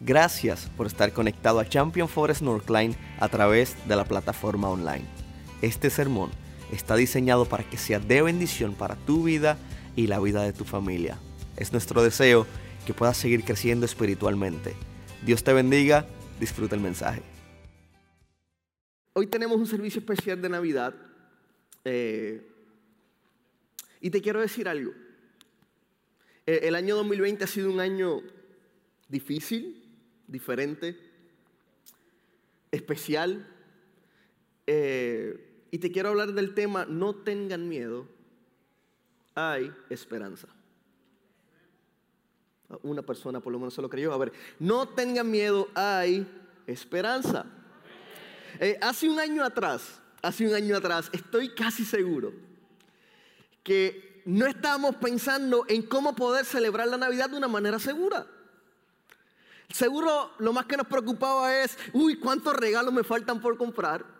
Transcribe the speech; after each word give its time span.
Gracias 0.00 0.70
por 0.76 0.86
estar 0.86 1.12
conectado 1.12 1.58
a 1.58 1.68
Champion 1.68 2.08
Forest 2.08 2.42
Northline 2.42 2.94
a 3.18 3.28
través 3.28 3.76
de 3.88 3.96
la 3.96 4.04
plataforma 4.04 4.70
online. 4.70 5.04
Este 5.60 5.90
sermón 5.90 6.30
está 6.70 6.94
diseñado 6.94 7.46
para 7.46 7.68
que 7.68 7.76
sea 7.76 7.98
de 7.98 8.22
bendición 8.22 8.74
para 8.74 8.94
tu 8.94 9.24
vida 9.24 9.58
y 9.96 10.06
la 10.06 10.20
vida 10.20 10.42
de 10.42 10.52
tu 10.52 10.64
familia. 10.64 11.18
Es 11.56 11.72
nuestro 11.72 12.00
deseo 12.04 12.46
que 12.86 12.94
puedas 12.94 13.16
seguir 13.16 13.42
creciendo 13.42 13.86
espiritualmente. 13.86 14.74
Dios 15.26 15.42
te 15.42 15.52
bendiga, 15.52 16.06
disfruta 16.38 16.76
el 16.76 16.80
mensaje. 16.80 17.22
Hoy 19.14 19.26
tenemos 19.26 19.56
un 19.56 19.66
servicio 19.66 19.98
especial 19.98 20.40
de 20.40 20.48
Navidad 20.48 20.94
eh, 21.84 22.46
y 24.00 24.10
te 24.10 24.22
quiero 24.22 24.40
decir 24.40 24.68
algo. 24.68 24.92
Eh, 26.46 26.60
el 26.62 26.76
año 26.76 26.94
2020 26.94 27.42
ha 27.42 27.48
sido 27.48 27.72
un 27.72 27.80
año 27.80 28.22
difícil, 29.08 29.87
diferente, 30.28 30.96
especial. 32.70 33.46
Eh, 34.66 35.66
y 35.70 35.78
te 35.78 35.90
quiero 35.90 36.10
hablar 36.10 36.32
del 36.32 36.54
tema, 36.54 36.84
no 36.84 37.14
tengan 37.14 37.68
miedo, 37.68 38.06
hay 39.34 39.72
esperanza. 39.90 40.48
Una 42.82 43.02
persona 43.02 43.40
por 43.40 43.52
lo 43.52 43.58
menos 43.58 43.74
se 43.74 43.82
lo 43.82 43.88
creyó. 43.88 44.12
A 44.12 44.18
ver, 44.18 44.32
no 44.58 44.88
tengan 44.88 45.30
miedo, 45.30 45.68
hay 45.74 46.26
esperanza. 46.66 47.46
Eh, 48.60 48.78
hace 48.80 49.08
un 49.08 49.18
año 49.18 49.42
atrás, 49.42 50.00
hace 50.22 50.46
un 50.46 50.54
año 50.54 50.76
atrás, 50.76 51.08
estoy 51.12 51.54
casi 51.54 51.84
seguro 51.84 52.32
que 53.62 54.22
no 54.26 54.46
estábamos 54.46 54.96
pensando 54.96 55.64
en 55.68 55.82
cómo 55.82 56.14
poder 56.14 56.44
celebrar 56.44 56.88
la 56.88 56.98
Navidad 56.98 57.30
de 57.30 57.36
una 57.36 57.48
manera 57.48 57.78
segura. 57.78 58.26
Seguro 59.70 60.32
lo 60.38 60.52
más 60.52 60.66
que 60.66 60.76
nos 60.76 60.86
preocupaba 60.86 61.54
es, 61.62 61.76
uy, 61.92 62.16
¿cuántos 62.18 62.54
regalos 62.54 62.92
me 62.92 63.04
faltan 63.04 63.40
por 63.40 63.56
comprar? 63.58 64.18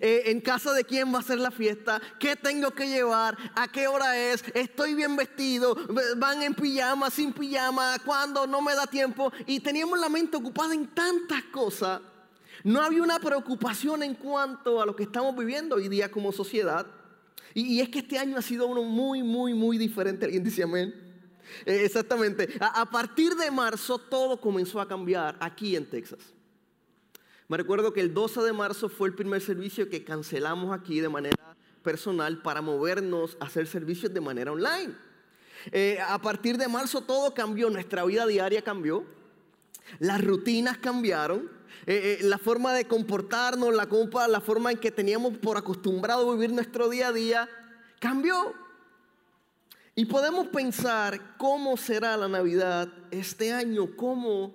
Eh, 0.00 0.22
en 0.26 0.40
casa 0.40 0.72
de 0.72 0.84
quién 0.84 1.12
va 1.12 1.18
a 1.18 1.22
ser 1.22 1.38
la 1.38 1.50
fiesta, 1.50 2.00
qué 2.18 2.36
tengo 2.36 2.70
que 2.70 2.88
llevar, 2.88 3.36
a 3.54 3.68
qué 3.68 3.86
hora 3.86 4.16
es, 4.16 4.42
estoy 4.54 4.94
bien 4.94 5.14
vestido, 5.14 5.76
van 6.16 6.42
en 6.42 6.54
pijama, 6.54 7.10
sin 7.10 7.32
pijama, 7.32 7.96
cuándo, 8.04 8.46
no 8.46 8.62
me 8.62 8.74
da 8.74 8.86
tiempo. 8.86 9.32
Y 9.46 9.60
teníamos 9.60 9.98
la 9.98 10.08
mente 10.08 10.36
ocupada 10.36 10.72
en 10.72 10.86
tantas 10.88 11.42
cosas. 11.44 12.00
No 12.62 12.80
había 12.80 13.02
una 13.02 13.18
preocupación 13.18 14.02
en 14.02 14.14
cuanto 14.14 14.80
a 14.80 14.86
lo 14.86 14.96
que 14.96 15.02
estamos 15.02 15.36
viviendo 15.36 15.76
hoy 15.76 15.88
día 15.88 16.10
como 16.10 16.32
sociedad. 16.32 16.86
Y, 17.52 17.74
y 17.74 17.80
es 17.80 17.88
que 17.90 17.98
este 17.98 18.18
año 18.18 18.38
ha 18.38 18.42
sido 18.42 18.66
uno 18.66 18.82
muy, 18.82 19.22
muy, 19.22 19.52
muy 19.52 19.76
diferente. 19.78 20.24
Alguien 20.24 20.44
dice 20.44 20.62
amén. 20.62 21.03
Eh, 21.66 21.84
exactamente. 21.84 22.48
A, 22.60 22.88
partir 22.90 23.34
de 23.34 23.50
marzo 23.50 23.98
todo 23.98 24.40
comenzó 24.40 24.80
a 24.80 24.88
cambiar 24.88 25.36
aquí 25.40 25.76
en 25.76 25.86
Texas. 25.86 26.20
Me 27.48 27.56
recuerdo 27.56 27.92
que 27.92 28.00
el 28.00 28.12
12 28.12 28.40
de 28.42 28.52
marzo 28.52 28.88
fue 28.88 29.08
el 29.08 29.14
primer 29.14 29.40
servicio 29.40 29.88
que 29.88 30.04
cancelamos 30.04 30.72
aquí 30.72 31.00
de 31.00 31.08
manera 31.08 31.56
personal 31.82 32.40
para 32.42 32.62
movernos 32.62 33.36
a 33.40 33.44
hacer 33.44 33.66
servicios 33.66 34.12
de 34.12 34.20
manera 34.20 34.52
online. 34.52 34.94
Eh, 35.72 35.98
a 36.06 36.18
partir 36.20 36.56
de 36.56 36.68
marzo 36.68 37.02
todo 37.02 37.34
cambió, 37.34 37.70
nuestra 37.70 38.04
vida 38.04 38.26
diaria 38.26 38.62
cambió, 38.62 39.04
las 39.98 40.22
rutinas 40.22 40.78
cambiaron, 40.78 41.50
eh, 41.86 42.18
la 42.22 42.38
forma 42.38 42.72
de 42.72 42.86
comportarnos, 42.86 43.74
la, 43.74 43.88
la 44.28 44.40
forma 44.40 44.72
en 44.72 44.78
que 44.78 44.90
teníamos 44.90 45.36
por 45.38 45.56
acostumbrado 45.56 46.32
vivir 46.32 46.52
nuestro 46.52 46.88
día 46.88 47.08
a 47.08 47.12
día 47.12 47.48
cambió. 48.00 48.54
Y 49.94 50.06
podemos 50.06 50.48
pensar 50.48 51.36
cómo 51.36 51.76
será 51.76 52.16
la 52.16 52.28
Navidad 52.28 52.88
este 53.10 53.52
año, 53.52 53.96
cómo 53.96 54.52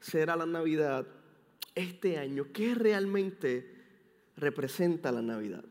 será 0.00 0.36
la 0.36 0.46
Navidad 0.46 1.06
este 1.74 2.18
año, 2.18 2.46
qué 2.52 2.74
realmente 2.74 3.82
representa 4.36 5.10
la 5.10 5.22
Navidad. 5.22 5.64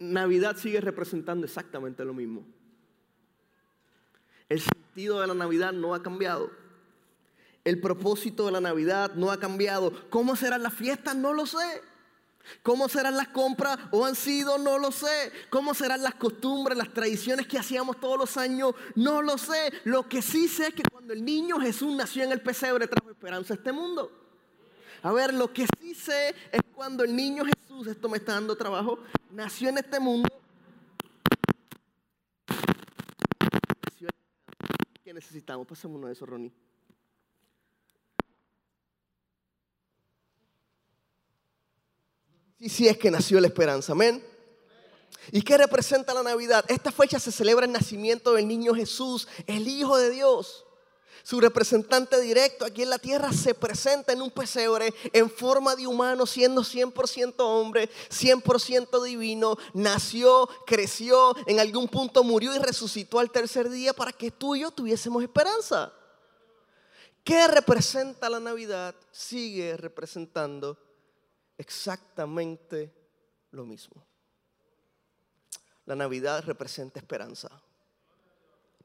Navidad 0.00 0.56
sigue 0.56 0.80
representando 0.80 1.46
exactamente 1.46 2.04
lo 2.04 2.12
mismo. 2.12 2.44
El 4.48 4.60
sentido 4.60 5.20
de 5.20 5.28
la 5.28 5.34
Navidad 5.34 5.72
no 5.72 5.94
ha 5.94 6.02
cambiado. 6.02 6.50
El 7.64 7.80
propósito 7.80 8.46
de 8.46 8.52
la 8.52 8.60
Navidad 8.60 9.14
no 9.14 9.30
ha 9.30 9.38
cambiado. 9.38 9.92
¿Cómo 10.10 10.34
serán 10.34 10.64
las 10.64 10.74
fiestas? 10.74 11.14
No 11.14 11.32
lo 11.32 11.46
sé. 11.46 11.82
¿Cómo 12.62 12.88
serán 12.88 13.16
las 13.16 13.28
compras 13.28 13.78
o 13.90 14.04
han 14.04 14.14
sido? 14.14 14.58
No 14.58 14.78
lo 14.78 14.92
sé. 14.92 15.32
¿Cómo 15.50 15.74
serán 15.74 16.02
las 16.02 16.14
costumbres, 16.14 16.76
las 16.76 16.92
tradiciones 16.92 17.46
que 17.46 17.58
hacíamos 17.58 18.00
todos 18.00 18.18
los 18.18 18.36
años? 18.36 18.74
No 18.94 19.22
lo 19.22 19.38
sé. 19.38 19.72
Lo 19.84 20.08
que 20.08 20.22
sí 20.22 20.48
sé 20.48 20.68
es 20.68 20.74
que 20.74 20.82
cuando 20.90 21.12
el 21.12 21.24
niño 21.24 21.58
Jesús 21.60 21.94
nació 21.94 22.24
en 22.24 22.32
el 22.32 22.40
pesebre 22.40 22.88
trajo 22.88 23.10
esperanza 23.10 23.54
a 23.54 23.56
este 23.56 23.72
mundo. 23.72 24.10
A 25.02 25.12
ver, 25.12 25.34
lo 25.34 25.52
que 25.52 25.66
sí 25.80 25.94
sé 25.94 26.34
es 26.52 26.60
cuando 26.74 27.02
el 27.02 27.14
niño 27.14 27.44
Jesús, 27.44 27.88
esto 27.88 28.08
me 28.08 28.18
está 28.18 28.34
dando 28.34 28.56
trabajo, 28.56 29.00
nació 29.30 29.68
en 29.68 29.78
este 29.78 29.98
mundo. 29.98 30.28
¿Qué 35.02 35.12
necesitamos? 35.12 35.66
Pasemos 35.66 35.96
uno 35.96 36.06
de 36.06 36.12
esos, 36.12 36.28
Ronnie. 36.28 36.52
Si 42.68 42.86
es 42.86 42.96
que 42.96 43.10
nació 43.10 43.40
la 43.40 43.48
esperanza, 43.48 43.92
amén. 43.92 44.24
¿Y 45.30 45.42
qué 45.42 45.56
representa 45.56 46.14
la 46.14 46.22
Navidad? 46.22 46.64
Esta 46.68 46.90
fecha 46.90 47.18
se 47.18 47.32
celebra 47.32 47.66
el 47.66 47.72
nacimiento 47.72 48.34
del 48.34 48.48
niño 48.48 48.74
Jesús, 48.74 49.28
el 49.46 49.68
Hijo 49.68 49.96
de 49.96 50.10
Dios. 50.10 50.64
Su 51.24 51.40
representante 51.40 52.20
directo 52.20 52.64
aquí 52.64 52.82
en 52.82 52.90
la 52.90 52.98
tierra 52.98 53.32
se 53.32 53.54
presenta 53.54 54.12
en 54.12 54.22
un 54.22 54.30
pesebre 54.30 54.92
en 55.12 55.30
forma 55.30 55.76
de 55.76 55.86
humano, 55.86 56.26
siendo 56.26 56.62
100% 56.62 57.34
hombre, 57.38 57.88
100% 58.10 59.04
divino. 59.04 59.56
Nació, 59.72 60.48
creció, 60.66 61.36
en 61.46 61.60
algún 61.60 61.86
punto 61.86 62.24
murió 62.24 62.54
y 62.54 62.58
resucitó 62.58 63.20
al 63.20 63.30
tercer 63.30 63.70
día 63.70 63.92
para 63.92 64.12
que 64.12 64.32
tú 64.32 64.56
y 64.56 64.60
yo 64.60 64.72
tuviésemos 64.72 65.22
esperanza. 65.22 65.92
¿Qué 67.22 67.46
representa 67.46 68.28
la 68.28 68.40
Navidad? 68.40 68.96
Sigue 69.12 69.76
representando 69.76 70.76
exactamente 71.58 72.92
lo 73.50 73.64
mismo. 73.64 74.04
La 75.84 75.96
Navidad 75.96 76.44
representa 76.44 77.00
esperanza 77.00 77.50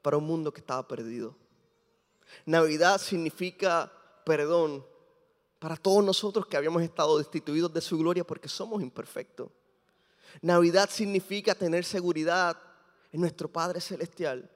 para 0.02 0.16
un 0.16 0.24
mundo 0.24 0.52
que 0.52 0.60
estaba 0.60 0.86
perdido. 0.86 1.36
Navidad 2.44 2.98
significa 2.98 3.90
perdón 4.24 4.84
para 5.58 5.76
todos 5.76 6.04
nosotros 6.04 6.46
que 6.46 6.56
habíamos 6.56 6.82
estado 6.82 7.18
destituidos 7.18 7.72
de 7.72 7.80
su 7.80 7.98
gloria 7.98 8.24
porque 8.24 8.48
somos 8.48 8.82
imperfectos. 8.82 9.50
Navidad 10.42 10.88
significa 10.90 11.54
tener 11.54 11.84
seguridad 11.84 12.56
en 13.10 13.20
nuestro 13.20 13.50
Padre 13.50 13.80
Celestial 13.80 14.50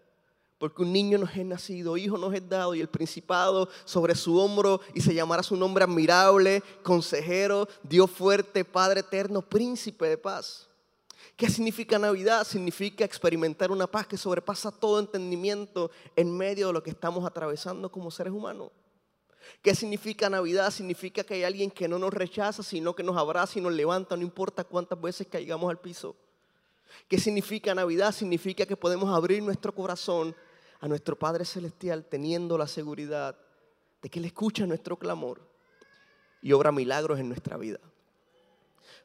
porque 0.62 0.82
un 0.82 0.92
niño 0.92 1.18
nos 1.18 1.34
es 1.34 1.44
nacido, 1.44 1.96
hijo 1.96 2.16
nos 2.16 2.32
es 2.32 2.48
dado 2.48 2.72
y 2.76 2.80
el 2.80 2.86
principado 2.86 3.68
sobre 3.84 4.14
su 4.14 4.38
hombro 4.38 4.80
y 4.94 5.00
se 5.00 5.12
llamará 5.12 5.42
su 5.42 5.56
nombre 5.56 5.82
admirable, 5.82 6.62
consejero, 6.84 7.66
Dios 7.82 8.08
fuerte, 8.08 8.64
Padre 8.64 9.00
eterno, 9.00 9.42
príncipe 9.42 10.06
de 10.06 10.16
paz. 10.16 10.68
¿Qué 11.34 11.50
significa 11.50 11.98
Navidad? 11.98 12.46
Significa 12.46 13.04
experimentar 13.04 13.72
una 13.72 13.88
paz 13.88 14.06
que 14.06 14.16
sobrepasa 14.16 14.70
todo 14.70 15.00
entendimiento 15.00 15.90
en 16.14 16.30
medio 16.30 16.68
de 16.68 16.74
lo 16.74 16.82
que 16.84 16.90
estamos 16.90 17.26
atravesando 17.26 17.90
como 17.90 18.12
seres 18.12 18.32
humanos. 18.32 18.70
¿Qué 19.62 19.74
significa 19.74 20.30
Navidad? 20.30 20.70
Significa 20.70 21.24
que 21.24 21.34
hay 21.34 21.42
alguien 21.42 21.72
que 21.72 21.88
no 21.88 21.98
nos 21.98 22.14
rechaza, 22.14 22.62
sino 22.62 22.94
que 22.94 23.02
nos 23.02 23.16
abraza 23.16 23.58
y 23.58 23.62
nos 23.62 23.72
levanta, 23.72 24.16
no 24.16 24.22
importa 24.22 24.62
cuántas 24.62 25.00
veces 25.00 25.26
caigamos 25.28 25.68
al 25.68 25.80
piso. 25.80 26.14
¿Qué 27.08 27.18
significa 27.18 27.74
Navidad? 27.74 28.12
Significa 28.12 28.64
que 28.64 28.76
podemos 28.76 29.12
abrir 29.12 29.42
nuestro 29.42 29.74
corazón 29.74 30.36
a 30.82 30.88
nuestro 30.88 31.16
Padre 31.16 31.44
Celestial 31.44 32.04
teniendo 32.04 32.58
la 32.58 32.66
seguridad 32.66 33.36
de 34.02 34.10
que 34.10 34.18
Él 34.18 34.24
escucha 34.24 34.66
nuestro 34.66 34.98
clamor 34.98 35.40
y 36.42 36.52
obra 36.52 36.72
milagros 36.72 37.20
en 37.20 37.28
nuestra 37.28 37.56
vida. 37.56 37.78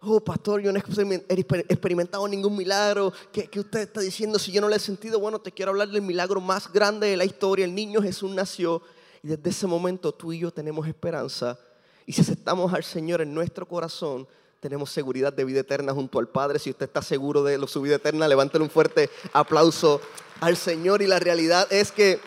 Oh, 0.01 0.19
pastor, 0.19 0.60
yo 0.62 0.72
no 0.72 0.80
he 0.80 1.44
experimentado 1.69 2.28
ningún 2.28 2.57
milagro. 2.57 3.13
¿Qué, 3.31 3.48
usted 3.60 3.81
está 3.81 4.01
diciendo? 4.01 4.40
Si 4.40 4.51
yo 4.51 4.60
no 4.60 4.69
lo 4.69 4.75
he 4.75 4.80
sentido, 4.80 5.19
bueno, 5.19 5.40
te 5.40 5.51
quiero 5.51 5.69
hablar 5.69 5.90
del 5.90 6.01
milagro 6.01 6.42
más 6.42 6.74
grande 6.74 7.07
de 7.07 7.18
la 7.18 7.25
historia. 7.25 7.66
El 7.66 7.75
niño 7.75 8.01
Jesús 8.01 8.31
nació 8.31 8.81
y 9.22 9.28
desde 9.28 9.51
ese 9.51 9.68
momento 9.68 10.12
tú 10.12 10.34
y 10.34 10.40
yo 10.40 10.51
tenemos 10.51 10.88
esperanza. 10.88 11.60
Y 12.07 12.13
si 12.13 12.22
aceptamos 12.22 12.74
al 12.74 12.84
Señor 12.84 13.22
en 13.22 13.36
nuestro 13.36 13.68
corazón, 13.68 14.28
tenemos 14.60 14.90
seguridad 14.90 15.31
de 15.31 15.46
vida 15.46 15.60
eterna 15.60 15.94
junto 15.94 16.18
al 16.18 16.28
Padre. 16.28 16.57
Si 16.57 16.72
usted 16.72 16.88
está 16.88 17.04
seguro 17.04 17.44
de 17.44 17.68
su 17.68 17.81
vida 17.81 17.98
eterna, 17.98 18.28
levántele 18.28 18.63
un 18.63 18.72
fuerte 18.72 19.12
aplauso 19.31 20.01
al 20.42 20.57
Señor. 20.57 21.01
Y 21.01 21.07
la 21.07 21.19
realidad 21.19 21.68
es 21.72 21.92
que 21.92 22.19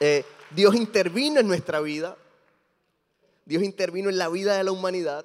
eh, 0.00 0.24
Dios 0.50 0.74
intervino 0.74 1.40
en 1.40 1.48
nuestra 1.48 1.80
vida. 1.80 2.16
Dios 3.44 3.62
intervino 3.62 4.08
en 4.08 4.18
la 4.18 4.28
vida 4.28 4.56
de 4.56 4.64
la 4.64 4.72
humanidad. 4.72 5.24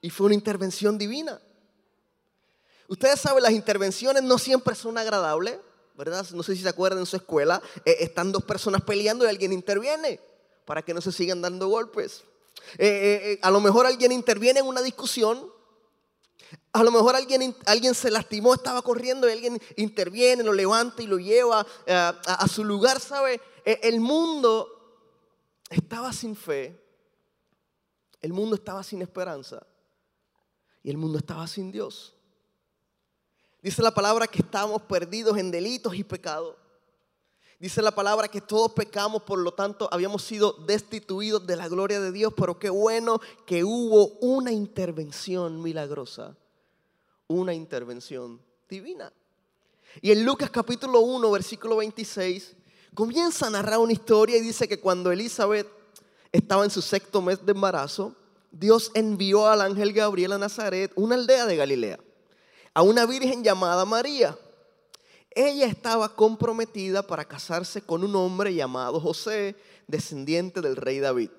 Y 0.00 0.10
fue 0.10 0.26
una 0.26 0.34
intervención 0.34 0.98
divina. 0.98 1.40
Ustedes 2.88 3.20
saben, 3.20 3.42
las 3.42 3.52
intervenciones 3.52 4.22
no 4.22 4.38
siempre 4.38 4.74
son 4.74 4.96
agradables, 4.96 5.58
¿verdad? 5.96 6.24
No 6.32 6.42
sé 6.42 6.54
si 6.54 6.62
se 6.62 6.68
acuerdan 6.68 7.00
en 7.00 7.06
su 7.06 7.16
escuela, 7.16 7.60
eh, 7.84 7.96
están 8.00 8.30
dos 8.30 8.44
personas 8.44 8.82
peleando 8.82 9.24
y 9.24 9.28
alguien 9.28 9.52
interviene. 9.52 10.20
para 10.64 10.82
que 10.82 10.92
no 10.92 11.00
se 11.00 11.12
sigan 11.12 11.40
dando 11.40 11.68
golpes. 11.68 12.24
Eh, 12.76 13.38
a 13.40 13.52
lo 13.52 13.60
mejor 13.60 13.86
alguien 13.86 14.10
interviene 14.10 14.58
en 14.58 14.66
una 14.66 14.82
discusión. 14.82 15.48
A 16.72 16.82
lo 16.82 16.90
mejor 16.90 17.16
alguien, 17.16 17.56
alguien 17.64 17.94
se 17.94 18.10
lastimó, 18.10 18.54
estaba 18.54 18.82
corriendo 18.82 19.28
y 19.28 19.32
alguien 19.32 19.60
interviene, 19.76 20.42
lo 20.42 20.52
levanta 20.52 21.02
y 21.02 21.06
lo 21.06 21.18
lleva 21.18 21.66
a, 21.88 22.08
a 22.08 22.48
su 22.48 22.64
lugar, 22.64 23.00
¿sabe? 23.00 23.40
El 23.64 24.00
mundo 24.00 24.68
estaba 25.70 26.12
sin 26.12 26.36
fe, 26.36 26.80
el 28.20 28.32
mundo 28.32 28.56
estaba 28.56 28.82
sin 28.82 29.02
esperanza 29.02 29.66
y 30.82 30.90
el 30.90 30.96
mundo 30.96 31.18
estaba 31.18 31.46
sin 31.46 31.72
Dios. 31.72 32.14
Dice 33.62 33.82
la 33.82 33.90
palabra 33.90 34.28
que 34.28 34.42
estábamos 34.42 34.82
perdidos 34.82 35.36
en 35.38 35.50
delitos 35.50 35.94
y 35.96 36.04
pecados. 36.04 36.54
Dice 37.58 37.80
la 37.80 37.90
palabra 37.90 38.28
que 38.28 38.42
todos 38.42 38.72
pecamos, 38.72 39.22
por 39.22 39.38
lo 39.38 39.52
tanto 39.52 39.88
habíamos 39.90 40.22
sido 40.22 40.52
destituidos 40.66 41.46
de 41.46 41.56
la 41.56 41.68
gloria 41.68 42.00
de 42.00 42.12
Dios, 42.12 42.34
pero 42.36 42.58
qué 42.58 42.68
bueno 42.68 43.18
que 43.46 43.64
hubo 43.64 44.08
una 44.20 44.52
intervención 44.52 45.62
milagrosa, 45.62 46.36
una 47.28 47.54
intervención 47.54 48.42
divina. 48.68 49.10
Y 50.02 50.10
en 50.10 50.26
Lucas 50.26 50.50
capítulo 50.50 51.00
1, 51.00 51.30
versículo 51.30 51.76
26, 51.76 52.54
comienza 52.92 53.46
a 53.46 53.50
narrar 53.50 53.78
una 53.78 53.94
historia 53.94 54.36
y 54.36 54.42
dice 54.42 54.68
que 54.68 54.78
cuando 54.78 55.10
Elizabeth 55.10 55.66
estaba 56.32 56.62
en 56.64 56.70
su 56.70 56.82
sexto 56.82 57.22
mes 57.22 57.44
de 57.46 57.52
embarazo, 57.52 58.14
Dios 58.50 58.90
envió 58.92 59.46
al 59.46 59.62
ángel 59.62 59.94
Gabriel 59.94 60.32
a 60.32 60.38
Nazaret, 60.38 60.92
una 60.94 61.14
aldea 61.14 61.46
de 61.46 61.56
Galilea, 61.56 62.00
a 62.74 62.82
una 62.82 63.06
virgen 63.06 63.42
llamada 63.42 63.86
María 63.86 64.36
ella 65.36 65.66
estaba 65.66 66.08
comprometida 66.08 67.06
para 67.06 67.26
casarse 67.26 67.82
con 67.82 68.02
un 68.02 68.16
hombre 68.16 68.54
llamado 68.54 68.98
José, 68.98 69.54
descendiente 69.86 70.62
del 70.62 70.76
rey 70.76 70.98
David. 70.98 71.30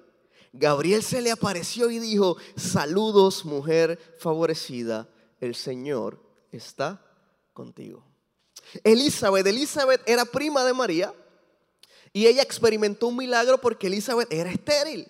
Gabriel 0.53 1.03
se 1.03 1.21
le 1.21 1.31
apareció 1.31 1.89
y 1.89 1.99
dijo, 1.99 2.37
saludos 2.55 3.43
mujer 3.43 3.99
favorecida, 4.19 5.09
el 5.41 5.55
Señor 5.55 6.21
está 6.51 7.03
contigo. 7.53 8.05
Elizabeth, 8.83 9.47
Elizabeth 9.47 10.01
era 10.05 10.25
prima 10.25 10.63
de 10.63 10.73
María 10.73 11.13
y 12.13 12.27
ella 12.27 12.43
experimentó 12.43 13.07
un 13.07 13.17
milagro 13.17 13.59
porque 13.59 13.87
Elizabeth 13.87 14.31
era 14.31 14.51
estéril. 14.51 15.07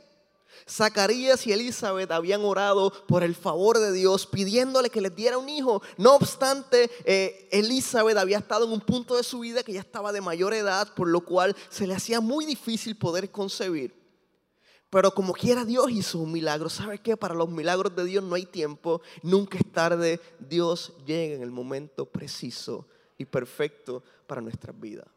Zacarías 0.70 1.48
y 1.48 1.54
Elizabeth 1.54 2.12
habían 2.12 2.44
orado 2.44 2.92
por 3.08 3.24
el 3.24 3.36
favor 3.36 3.80
de 3.80 3.92
Dios 3.92 4.28
pidiéndole 4.28 4.90
que 4.90 5.02
les 5.02 5.16
diera 5.16 5.38
un 5.38 5.50
hijo. 5.50 5.82
No 5.98 6.16
obstante, 6.16 6.90
eh, 7.06 7.48
Elizabeth 7.52 8.18
había 8.18 8.38
estado 8.38 8.66
en 8.66 8.72
un 8.72 8.82
punto 8.82 9.16
de 9.16 9.24
su 9.24 9.40
vida 9.40 9.64
que 9.64 9.74
ya 9.74 9.80
estaba 9.80 10.12
de 10.12 10.22
mayor 10.22 10.54
edad, 10.54 10.94
por 10.94 11.08
lo 11.08 11.22
cual 11.22 11.56
se 11.70 11.88
le 11.88 11.96
hacía 11.96 12.20
muy 12.20 12.46
difícil 12.46 12.98
poder 12.98 13.32
concebir. 13.32 13.96
Pero 14.90 15.14
como 15.14 15.34
quiera 15.34 15.66
Dios 15.66 15.92
hizo 15.92 16.20
un 16.20 16.32
milagro. 16.32 16.70
¿Sabe 16.70 17.00
qué? 17.00 17.18
Para 17.18 17.34
los 17.34 17.50
milagros 17.50 17.96
de 17.96 18.06
Dios 18.06 18.24
no 18.24 18.36
hay 18.36 18.46
tiempo. 18.46 19.02
Nunca 19.22 19.58
es 19.58 19.72
tarde. 19.72 20.22
Dios 20.40 20.94
llega 21.06 21.36
en 21.36 21.42
el 21.42 21.52
momento 21.52 22.06
preciso 22.06 22.88
y 23.18 23.26
perfecto 23.26 24.04
para 24.26 24.42
nuestras 24.42 24.80
vidas. 24.80 25.08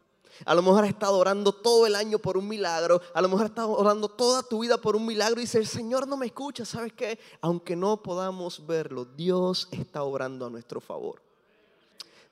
A 0.44 0.54
lo 0.54 0.62
mejor 0.62 0.84
has 0.84 0.90
estado 0.90 1.18
orando 1.18 1.52
todo 1.52 1.86
el 1.86 1.94
año 1.94 2.18
por 2.18 2.36
un 2.36 2.48
milagro. 2.48 3.00
A 3.14 3.20
lo 3.20 3.28
mejor 3.28 3.44
has 3.44 3.50
estado 3.50 3.72
orando 3.72 4.08
toda 4.08 4.42
tu 4.42 4.60
vida 4.60 4.78
por 4.78 4.96
un 4.96 5.06
milagro 5.06 5.40
y 5.40 5.44
dice, 5.44 5.58
el 5.58 5.66
Señor 5.66 6.06
no 6.06 6.16
me 6.16 6.26
escucha. 6.26 6.64
¿Sabes 6.64 6.92
qué? 6.92 7.18
Aunque 7.40 7.76
no 7.76 8.02
podamos 8.02 8.66
verlo, 8.66 9.04
Dios 9.04 9.68
está 9.70 10.02
orando 10.02 10.46
a 10.46 10.50
nuestro 10.50 10.80
favor. 10.80 11.22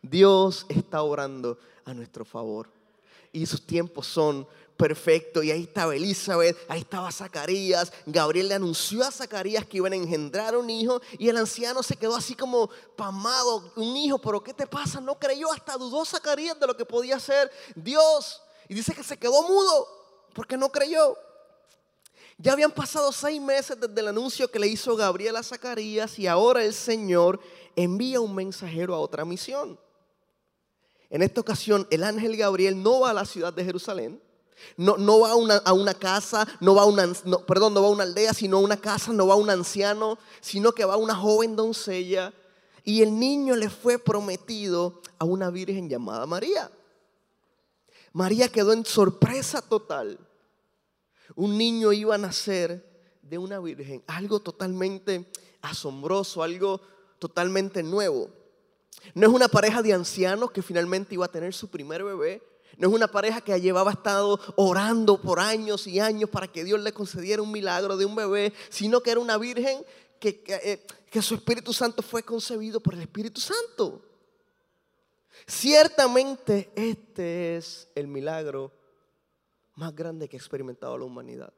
Dios 0.03 0.67
está 0.69 1.03
orando 1.03 1.59
a 1.85 1.95
nuestro 1.95 2.25
favor. 2.25 2.69
Y 3.33 3.47
sus 3.47 3.67
tiempos 3.67 4.07
son 4.07 4.47
perfecto. 4.79 5.43
Y 5.43 5.51
ahí 5.51 5.65
estaba 5.65 5.95
Elizabeth, 5.95 6.57
ahí 6.69 6.81
estaba 6.81 7.13
Zacarías. 7.13 7.93
Gabriel 8.07 8.49
le 8.49 8.55
anunció 8.55 9.05
a 9.05 9.11
Zacarías 9.11 9.67
que 9.67 9.77
iban 9.77 9.93
a 9.93 9.97
engendrar 9.97 10.57
un 10.57 10.71
hijo 10.71 11.03
y 11.19 11.29
el 11.29 11.37
anciano 11.37 11.83
se 11.83 11.97
quedó 11.97 12.17
así 12.17 12.35
como 12.35 12.71
pasmado, 12.97 13.71
un 13.77 13.95
hijo, 13.97 14.19
pero 14.19 14.43
¿qué 14.43 14.55
te 14.55 14.67
pasa? 14.67 15.01
No 15.01 15.19
creyó, 15.19 15.53
hasta 15.53 15.77
dudó 15.77 16.05
Zacarías 16.07 16.59
de 16.59 16.67
lo 16.67 16.77
que 16.77 16.87
podía 16.87 17.21
ser 17.21 17.51
Dios. 17.75 18.41
Y 18.69 18.75
dice 18.75 18.95
que 18.95 19.03
se 19.03 19.19
quedó 19.19 19.43
mudo 19.43 19.89
porque 20.33 20.57
no 20.57 20.71
creyó. 20.71 21.19
Ya 22.39 22.53
habían 22.53 22.71
pasado 22.71 23.11
seis 23.11 23.41
meses 23.43 23.77
desde 23.81 24.01
el 24.01 24.09
anuncio 24.09 24.49
que 24.49 24.61
le 24.61 24.69
hizo 24.69 24.95
Gabriel 24.95 25.35
a 25.35 25.43
Zacarías 25.43 26.17
y 26.21 26.29
ahora 26.29 26.65
el 26.65 26.73
Señor 26.73 27.41
envía 27.75 28.21
un 28.21 28.33
mensajero 28.33 28.95
a 28.95 29.01
otra 29.01 29.25
misión. 29.25 29.79
En 31.11 31.23
esta 31.23 31.41
ocasión 31.41 31.89
el 31.91 32.05
ángel 32.05 32.37
Gabriel 32.37 32.81
no 32.81 33.01
va 33.01 33.11
a 33.11 33.15
la 33.15 33.25
ciudad 33.25 33.53
de 33.53 33.65
Jerusalén, 33.65 34.23
no, 34.77 34.97
no 34.97 35.21
va 35.21 35.33
a 35.33 35.35
una, 35.35 35.57
a 35.57 35.73
una, 35.73 35.95
casa, 35.95 36.47
no 36.61 36.75
va 36.75 36.83
a 36.83 36.87
una, 36.87 37.13
perdón, 37.47 37.75
no 37.75 37.83
va 37.83 37.89
a 37.89 37.93
una 37.93 38.05
aldea, 38.05 38.33
sino 38.33 38.59
a 38.59 38.61
una 38.61 38.77
casa, 38.77 39.13
no 39.13 39.27
va 39.27 39.35
a 39.35 39.39
un 39.39 39.51
anciano, 39.51 40.19
sino 40.41 40.73
que 40.73 40.85
va 40.85 40.95
a 40.95 40.99
una 40.99 41.15
joven 41.15 41.57
doncella. 41.57 42.33
Y 42.85 43.03
el 43.03 43.19
niño 43.19 43.57
le 43.57 43.69
fue 43.69 43.99
prometido 43.99 45.03
a 45.19 45.25
una 45.25 45.51
virgen 45.51 45.89
llamada 45.89 46.27
María. 46.27 46.71
María 48.13 48.49
quedó 48.49 48.73
en 48.73 48.85
sorpresa 48.85 49.61
total. 49.61 50.19
Un 51.35 51.59
niño 51.59 51.93
iba 51.93 52.15
a 52.15 52.19
nacer 52.19 52.85
de 53.23 53.39
una 53.39 53.61
virgen, 53.61 54.03
algo 54.07 54.41
totalmente 54.41 55.31
asombroso, 55.61 56.43
algo 56.43 56.81
totalmente 57.19 57.83
nuevo. 57.83 58.31
No 59.15 59.27
es 59.27 59.33
una 59.33 59.49
pareja 59.49 59.83
de 59.83 59.93
ancianos 59.93 60.51
que 60.51 60.63
finalmente 60.63 61.15
iba 61.15 61.27
a 61.27 61.31
tener 61.31 61.53
su 61.55 61.69
primer 61.69 62.03
bebé, 62.03 62.43
no 62.79 62.89
es 62.89 62.95
una 62.95 63.09
pareja 63.09 63.41
que 63.41 63.61
llevaba 63.61 63.91
estado 63.91 64.39
orando 64.55 65.21
por 65.21 65.41
años 65.41 65.89
y 65.89 65.99
años 65.99 66.31
para 66.31 66.47
que 66.47 66.63
Dios 66.63 66.81
le 66.81 66.93
concediera 66.93 67.43
un 67.43 67.51
milagro 67.51 67.97
de 67.97 68.05
un 68.05 68.15
bebé, 68.15 68.53
sino 68.71 69.01
que 69.01 69.11
era 69.11 69.19
una 69.19 69.37
virgen 69.37 69.85
que, 70.21 70.41
que, 70.43 70.55
eh, 71.13 71.23
su 71.23 71.35
Espíritu 71.35 71.73
Santo 71.73 72.03
fue 72.03 72.23
concebido 72.23 72.79
por 72.79 72.95
el 72.95 73.01
Espíritu 73.01 73.41
Santo. 73.41 74.01
Ciertamente 75.45 76.71
este 76.77 77.57
es 77.57 77.89
el 77.97 78.07
milagro 78.07 78.73
más 79.75 79.95
grande 79.95 80.29
que 80.29 80.37
ha 80.37 80.41
experimentado 80.41 80.97
la 80.97 81.05
humanidad. 81.05 81.53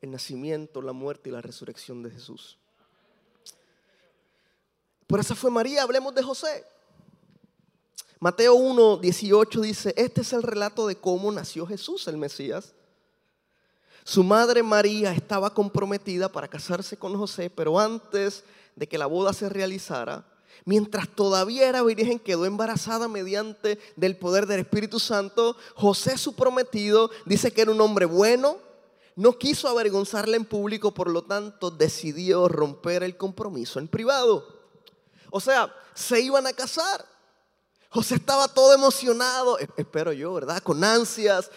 El 0.00 0.10
nacimiento, 0.10 0.82
la 0.82 0.92
muerte 0.92 1.28
y 1.28 1.32
la 1.32 1.40
resurrección 1.40 2.02
de 2.02 2.10
Jesús. 2.10 2.58
Por 5.06 5.20
eso 5.20 5.36
fue 5.36 5.52
María, 5.52 5.84
hablemos 5.84 6.12
de 6.16 6.22
José. 6.24 6.64
Mateo 8.22 8.54
1, 8.54 8.98
18 8.98 9.60
dice, 9.62 9.94
este 9.96 10.20
es 10.20 10.32
el 10.32 10.44
relato 10.44 10.86
de 10.86 10.94
cómo 10.94 11.32
nació 11.32 11.66
Jesús, 11.66 12.06
el 12.06 12.16
Mesías. 12.16 12.72
Su 14.04 14.22
madre 14.22 14.62
María 14.62 15.12
estaba 15.12 15.52
comprometida 15.52 16.30
para 16.30 16.46
casarse 16.46 16.96
con 16.96 17.18
José, 17.18 17.50
pero 17.50 17.80
antes 17.80 18.44
de 18.76 18.86
que 18.86 18.96
la 18.96 19.06
boda 19.06 19.32
se 19.32 19.48
realizara, 19.48 20.24
mientras 20.64 21.08
todavía 21.08 21.68
era 21.68 21.82
virgen, 21.82 22.20
quedó 22.20 22.46
embarazada 22.46 23.08
mediante 23.08 23.80
del 23.96 24.16
poder 24.16 24.46
del 24.46 24.60
Espíritu 24.60 25.00
Santo. 25.00 25.56
José, 25.74 26.16
su 26.16 26.36
prometido, 26.36 27.10
dice 27.26 27.50
que 27.50 27.62
era 27.62 27.72
un 27.72 27.80
hombre 27.80 28.04
bueno, 28.04 28.58
no 29.16 29.36
quiso 29.36 29.66
avergonzarle 29.66 30.36
en 30.36 30.44
público, 30.44 30.94
por 30.94 31.10
lo 31.10 31.22
tanto 31.24 31.72
decidió 31.72 32.46
romper 32.46 33.02
el 33.02 33.16
compromiso 33.16 33.80
en 33.80 33.88
privado. 33.88 34.46
O 35.32 35.40
sea, 35.40 35.74
se 35.92 36.20
iban 36.20 36.46
a 36.46 36.52
casar. 36.52 37.11
José 37.92 38.14
estaba 38.14 38.48
todo 38.48 38.72
emocionado, 38.72 39.58
espero 39.76 40.14
yo, 40.14 40.32
¿verdad? 40.32 40.62
Con 40.62 40.82
ansias. 40.82 41.50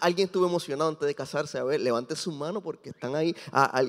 Alguien 0.00 0.26
estuvo 0.26 0.44
emocionado 0.44 0.90
antes 0.90 1.06
de 1.06 1.14
casarse. 1.14 1.58
A 1.58 1.62
ver, 1.62 1.80
levante 1.80 2.16
su 2.16 2.32
mano 2.32 2.60
porque 2.60 2.90
están 2.90 3.14
ahí. 3.14 3.36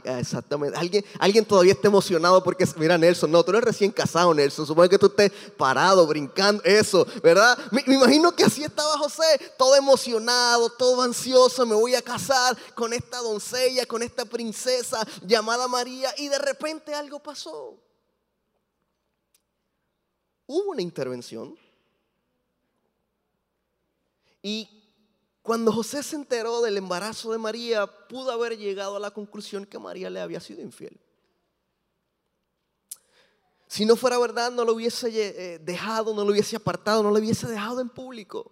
exactamente. 0.04 0.78
Alguien, 0.78 1.04
alguien 1.18 1.44
todavía 1.44 1.74
está 1.74 1.88
emocionado 1.88 2.44
porque, 2.44 2.68
mira, 2.78 3.00
Nelson, 3.00 3.32
no, 3.32 3.44
tú 3.44 3.50
eres 3.50 3.64
recién 3.64 3.90
casado, 3.90 4.32
Nelson. 4.32 4.68
Supongo 4.68 4.90
que 4.90 5.00
tú 5.00 5.08
estés 5.08 5.32
parado, 5.58 6.06
brincando, 6.06 6.62
eso, 6.66 7.04
¿verdad? 7.24 7.58
Me, 7.72 7.84
me 7.88 7.96
imagino 7.96 8.32
que 8.32 8.44
así 8.44 8.64
estaba 8.64 8.96
José, 9.00 9.24
todo 9.58 9.76
emocionado, 9.76 10.70
todo 10.70 11.02
ansioso. 11.02 11.66
Me 11.66 11.74
voy 11.74 11.96
a 11.96 12.04
casar 12.04 12.56
con 12.76 12.94
esta 12.94 13.18
doncella, 13.18 13.88
con 13.88 14.04
esta 14.04 14.26
princesa 14.26 15.04
llamada 15.26 15.68
María. 15.68 16.14
Y 16.20 16.28
de 16.28 16.38
repente 16.38 16.94
algo 16.94 17.18
pasó. 17.18 17.76
Hubo 20.46 20.70
una 20.70 20.84
intervención 20.84 21.58
y 24.42 24.82
cuando 25.42 25.72
José 25.72 26.04
se 26.04 26.16
enteró 26.16 26.62
del 26.62 26.78
embarazo 26.78 27.32
de 27.32 27.38
María, 27.38 27.88
pudo 27.88 28.32
haber 28.32 28.58
llegado 28.58 28.96
a 28.96 29.00
la 29.00 29.12
conclusión 29.12 29.66
que 29.66 29.80
María 29.80 30.10
le 30.10 30.22
había 30.22 30.40
sido 30.40 30.62
infiel. 30.62 31.00
Si 33.68 33.86
no 33.86 33.96
fuera 33.96 34.20
verdad, 34.20 34.52
no 34.52 34.66
lo 34.66 34.74
hubiese 34.74 35.08
eh, 35.10 35.60
dejado, 35.60 36.14
no 36.14 36.24
lo 36.24 36.32
hubiese 36.32 36.58
apartado, 36.58 37.02
no 37.02 37.10
lo 37.10 37.18
hubiese 37.18 37.48
dejado 37.48 37.80
en 37.80 37.90
público. 37.90 38.52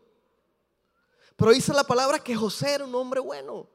Pero 1.36 1.52
dice 1.52 1.74
la 1.74 1.84
palabra 1.84 2.20
que 2.20 2.36
José 2.36 2.76
era 2.76 2.86
un 2.86 2.96
hombre 2.96 3.20
bueno. 3.20 3.68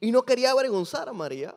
Y 0.00 0.10
no 0.10 0.22
quería 0.22 0.52
avergonzar 0.52 1.08
a 1.08 1.12
María. 1.12 1.56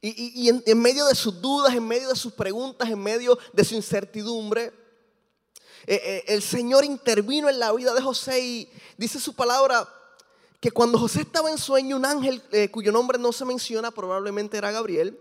Y, 0.00 0.48
en 0.48 0.80
medio 0.80 1.06
de 1.06 1.14
sus 1.14 1.40
dudas, 1.40 1.74
en 1.74 1.86
medio 1.86 2.08
de 2.08 2.16
sus 2.16 2.32
preguntas, 2.32 2.88
en 2.88 2.98
medio 2.98 3.38
de 3.52 3.64
su 3.64 3.74
incertidumbre, 3.74 4.72
eh, 5.86 6.00
eh, 6.04 6.24
el 6.28 6.42
Señor 6.42 6.84
intervino 6.84 7.48
en 7.48 7.58
la 7.58 7.72
vida 7.72 7.94
de 7.94 8.02
José 8.02 8.40
y 8.40 8.72
dice 8.96 9.18
su 9.18 9.34
palabra 9.34 9.88
que 10.60 10.70
cuando 10.70 10.98
José 10.98 11.22
estaba 11.22 11.50
en 11.50 11.58
sueño, 11.58 11.96
un 11.96 12.04
ángel 12.04 12.42
eh, 12.52 12.70
cuyo 12.70 12.92
nombre 12.92 13.18
no 13.18 13.32
se 13.32 13.44
menciona, 13.44 13.90
probablemente 13.90 14.56
era 14.56 14.70
Gabriel, 14.70 15.18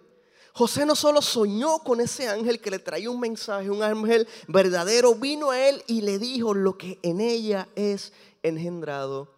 José 0.53 0.85
no 0.85 0.95
solo 0.95 1.21
soñó 1.21 1.79
con 1.79 2.01
ese 2.01 2.27
ángel 2.27 2.59
que 2.59 2.71
le 2.71 2.79
traía 2.79 3.09
un 3.09 3.19
mensaje, 3.19 3.69
un 3.69 3.81
ángel 3.81 4.27
verdadero, 4.47 5.15
vino 5.15 5.49
a 5.49 5.59
él 5.59 5.83
y 5.87 6.01
le 6.01 6.19
dijo 6.19 6.53
lo 6.53 6.77
que 6.77 6.99
en 7.01 7.21
ella 7.21 7.69
es 7.75 8.11
engendrado 8.43 9.33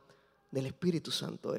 del 0.51 0.65
Espíritu 0.65 1.11
Santo. 1.11 1.55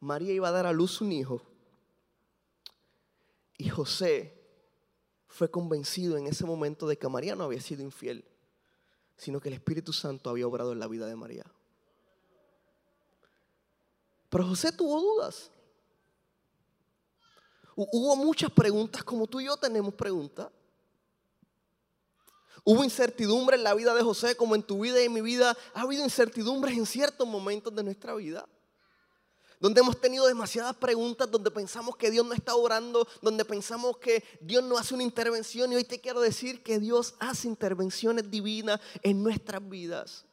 María 0.00 0.32
iba 0.32 0.48
a 0.48 0.52
dar 0.52 0.66
a 0.66 0.72
luz 0.72 1.00
un 1.00 1.12
hijo 1.12 1.42
y 3.58 3.68
José 3.68 4.33
fue 5.34 5.50
convencido 5.50 6.16
en 6.16 6.28
ese 6.28 6.44
momento 6.44 6.86
de 6.86 6.96
que 6.96 7.08
María 7.08 7.34
no 7.34 7.42
había 7.42 7.60
sido 7.60 7.82
infiel, 7.82 8.24
sino 9.16 9.40
que 9.40 9.48
el 9.48 9.54
Espíritu 9.54 9.92
Santo 9.92 10.30
había 10.30 10.46
obrado 10.46 10.70
en 10.70 10.78
la 10.78 10.86
vida 10.86 11.06
de 11.06 11.16
María. 11.16 11.44
Pero 14.28 14.46
José 14.46 14.70
tuvo 14.70 15.00
dudas. 15.00 15.50
Hubo 17.74 18.14
muchas 18.14 18.52
preguntas, 18.52 19.02
como 19.02 19.26
tú 19.26 19.40
y 19.40 19.46
yo 19.46 19.56
tenemos 19.56 19.92
preguntas. 19.94 20.52
Hubo 22.62 22.84
incertidumbre 22.84 23.56
en 23.56 23.64
la 23.64 23.74
vida 23.74 23.92
de 23.92 24.02
José, 24.02 24.36
como 24.36 24.54
en 24.54 24.62
tu 24.62 24.78
vida 24.78 25.02
y 25.02 25.06
en 25.06 25.12
mi 25.12 25.20
vida. 25.20 25.56
Ha 25.74 25.80
habido 25.80 26.04
incertidumbres 26.04 26.78
en 26.78 26.86
ciertos 26.86 27.26
momentos 27.26 27.74
de 27.74 27.82
nuestra 27.82 28.14
vida. 28.14 28.48
Donde 29.64 29.80
hemos 29.80 29.98
tenido 29.98 30.26
demasiadas 30.26 30.76
preguntas, 30.76 31.30
donde 31.30 31.50
pensamos 31.50 31.96
que 31.96 32.10
Dios 32.10 32.26
no 32.26 32.34
está 32.34 32.54
orando, 32.54 33.08
donde 33.22 33.46
pensamos 33.46 33.96
que 33.96 34.22
Dios 34.38 34.62
no 34.62 34.76
hace 34.76 34.92
una 34.92 35.04
intervención. 35.04 35.72
Y 35.72 35.76
hoy 35.76 35.84
te 35.84 36.02
quiero 36.02 36.20
decir 36.20 36.62
que 36.62 36.78
Dios 36.78 37.14
hace 37.18 37.48
intervenciones 37.48 38.30
divinas 38.30 38.78
en 39.00 39.22
nuestras 39.22 39.66
vidas. 39.66 40.26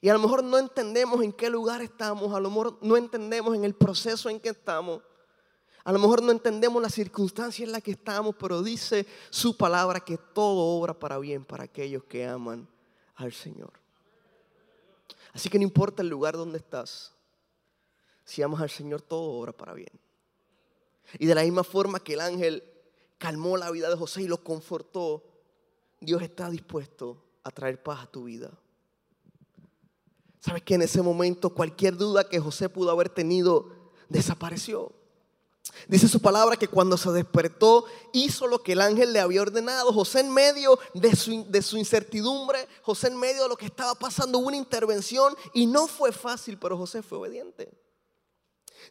Y 0.00 0.08
a 0.08 0.14
lo 0.14 0.18
mejor 0.18 0.42
no 0.42 0.58
entendemos 0.58 1.22
en 1.22 1.32
qué 1.32 1.48
lugar 1.48 1.80
estamos, 1.80 2.34
a 2.34 2.40
lo 2.40 2.48
mejor 2.48 2.76
no 2.82 2.96
entendemos 2.96 3.54
en 3.54 3.64
el 3.64 3.76
proceso 3.76 4.28
en 4.28 4.40
que 4.40 4.48
estamos. 4.48 5.00
A 5.84 5.92
lo 5.92 6.00
mejor 6.00 6.24
no 6.24 6.32
entendemos 6.32 6.82
la 6.82 6.90
circunstancia 6.90 7.64
en 7.64 7.70
la 7.70 7.80
que 7.80 7.92
estamos, 7.92 8.34
pero 8.34 8.64
dice 8.64 9.06
su 9.30 9.56
palabra 9.56 10.00
que 10.00 10.18
todo 10.18 10.76
obra 10.76 10.92
para 10.92 11.18
bien 11.18 11.44
para 11.44 11.62
aquellos 11.62 12.02
que 12.02 12.26
aman 12.26 12.68
al 13.14 13.32
Señor. 13.32 13.70
Así 15.32 15.48
que 15.48 15.56
no 15.56 15.62
importa 15.62 16.02
el 16.02 16.08
lugar 16.08 16.36
donde 16.36 16.58
estás, 16.58 17.14
si 18.30 18.42
amas 18.42 18.60
al 18.60 18.70
Señor, 18.70 19.02
todo 19.02 19.22
obra 19.22 19.50
para 19.52 19.74
bien. 19.74 19.90
Y 21.18 21.26
de 21.26 21.34
la 21.34 21.42
misma 21.42 21.64
forma 21.64 21.98
que 21.98 22.14
el 22.14 22.20
ángel 22.20 22.62
calmó 23.18 23.56
la 23.56 23.72
vida 23.72 23.90
de 23.90 23.96
José 23.96 24.22
y 24.22 24.28
lo 24.28 24.44
confortó, 24.44 25.24
Dios 26.00 26.22
está 26.22 26.48
dispuesto 26.48 27.20
a 27.42 27.50
traer 27.50 27.82
paz 27.82 28.04
a 28.04 28.06
tu 28.06 28.24
vida. 28.24 28.52
¿Sabes 30.38 30.62
que 30.62 30.74
en 30.74 30.82
ese 30.82 31.02
momento 31.02 31.50
cualquier 31.50 31.96
duda 31.96 32.28
que 32.28 32.38
José 32.38 32.68
pudo 32.68 32.92
haber 32.92 33.08
tenido 33.08 33.72
desapareció? 34.08 34.92
Dice 35.88 36.06
su 36.06 36.20
palabra 36.20 36.56
que 36.56 36.68
cuando 36.68 36.96
se 36.96 37.10
despertó 37.10 37.86
hizo 38.12 38.46
lo 38.46 38.62
que 38.62 38.72
el 38.72 38.80
ángel 38.80 39.12
le 39.12 39.18
había 39.18 39.42
ordenado. 39.42 39.92
José 39.92 40.20
en 40.20 40.32
medio 40.32 40.78
de 40.94 41.16
su, 41.16 41.44
de 41.48 41.62
su, 41.62 41.76
incertidumbre, 41.76 42.68
José 42.82 43.08
en 43.08 43.16
medio 43.16 43.42
de 43.42 43.48
lo 43.48 43.56
que 43.56 43.66
estaba 43.66 43.96
pasando, 43.96 44.38
hubo 44.38 44.46
una 44.46 44.56
intervención 44.56 45.34
y 45.52 45.66
no 45.66 45.88
fue 45.88 46.12
fácil, 46.12 46.58
pero 46.58 46.78
José 46.78 47.02
fue 47.02 47.18
obediente. 47.18 47.72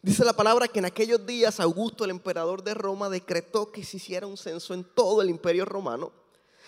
Dice 0.02 0.24
la 0.24 0.32
palabra 0.32 0.68
que 0.68 0.78
en 0.78 0.86
aquellos 0.86 1.24
días 1.26 1.60
Augusto, 1.60 2.04
el 2.04 2.10
emperador 2.10 2.62
de 2.62 2.74
Roma, 2.74 3.08
decretó 3.08 3.70
que 3.70 3.84
se 3.84 3.98
hiciera 3.98 4.26
un 4.26 4.36
censo 4.36 4.74
en 4.74 4.84
todo 4.84 5.22
el 5.22 5.30
imperio 5.30 5.64
romano. 5.64 6.12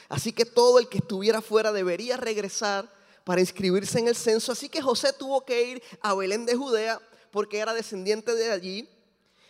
Así 0.08 0.32
que 0.32 0.44
todo 0.44 0.78
el 0.78 0.88
que 0.88 0.98
estuviera 0.98 1.40
fuera 1.40 1.72
debería 1.72 2.16
regresar 2.16 2.92
para 3.24 3.40
inscribirse 3.40 3.98
en 3.98 4.08
el 4.08 4.16
censo. 4.16 4.52
Así 4.52 4.68
que 4.68 4.82
José 4.82 5.12
tuvo 5.12 5.44
que 5.44 5.62
ir 5.62 5.82
a 6.00 6.14
Belén 6.14 6.44
de 6.44 6.54
Judea 6.54 7.00
porque 7.30 7.58
era 7.58 7.72
descendiente 7.72 8.34
de 8.34 8.50
allí. 8.50 8.88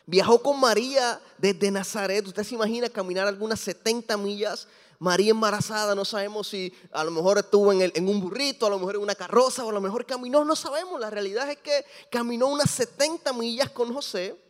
Viajó 0.06 0.42
con 0.42 0.60
María 0.60 1.20
desde 1.38 1.70
Nazaret. 1.70 2.26
Usted 2.26 2.44
se 2.44 2.54
imagina 2.54 2.88
caminar 2.88 3.26
algunas 3.26 3.60
70 3.60 4.16
millas. 4.16 4.68
María 5.02 5.32
embarazada, 5.32 5.96
no 5.96 6.04
sabemos 6.04 6.46
si 6.46 6.72
a 6.92 7.02
lo 7.02 7.10
mejor 7.10 7.36
estuvo 7.36 7.72
en, 7.72 7.90
en, 7.92 8.08
un 8.08 8.20
burrito, 8.20 8.66
a 8.66 8.70
lo 8.70 8.78
mejor 8.78 8.94
en 8.94 9.02
una 9.02 9.16
carroza, 9.16 9.64
o 9.64 9.70
a 9.70 9.72
lo 9.72 9.80
mejor 9.80 10.06
caminó, 10.06 10.44
no 10.44 10.54
sabemos. 10.54 11.00
La 11.00 11.10
realidad 11.10 11.50
es 11.50 11.56
que 11.56 11.84
caminó 12.08 12.46
unas 12.46 12.70
70 12.70 13.32
millas 13.32 13.68
con 13.70 13.92
José, 13.92 14.40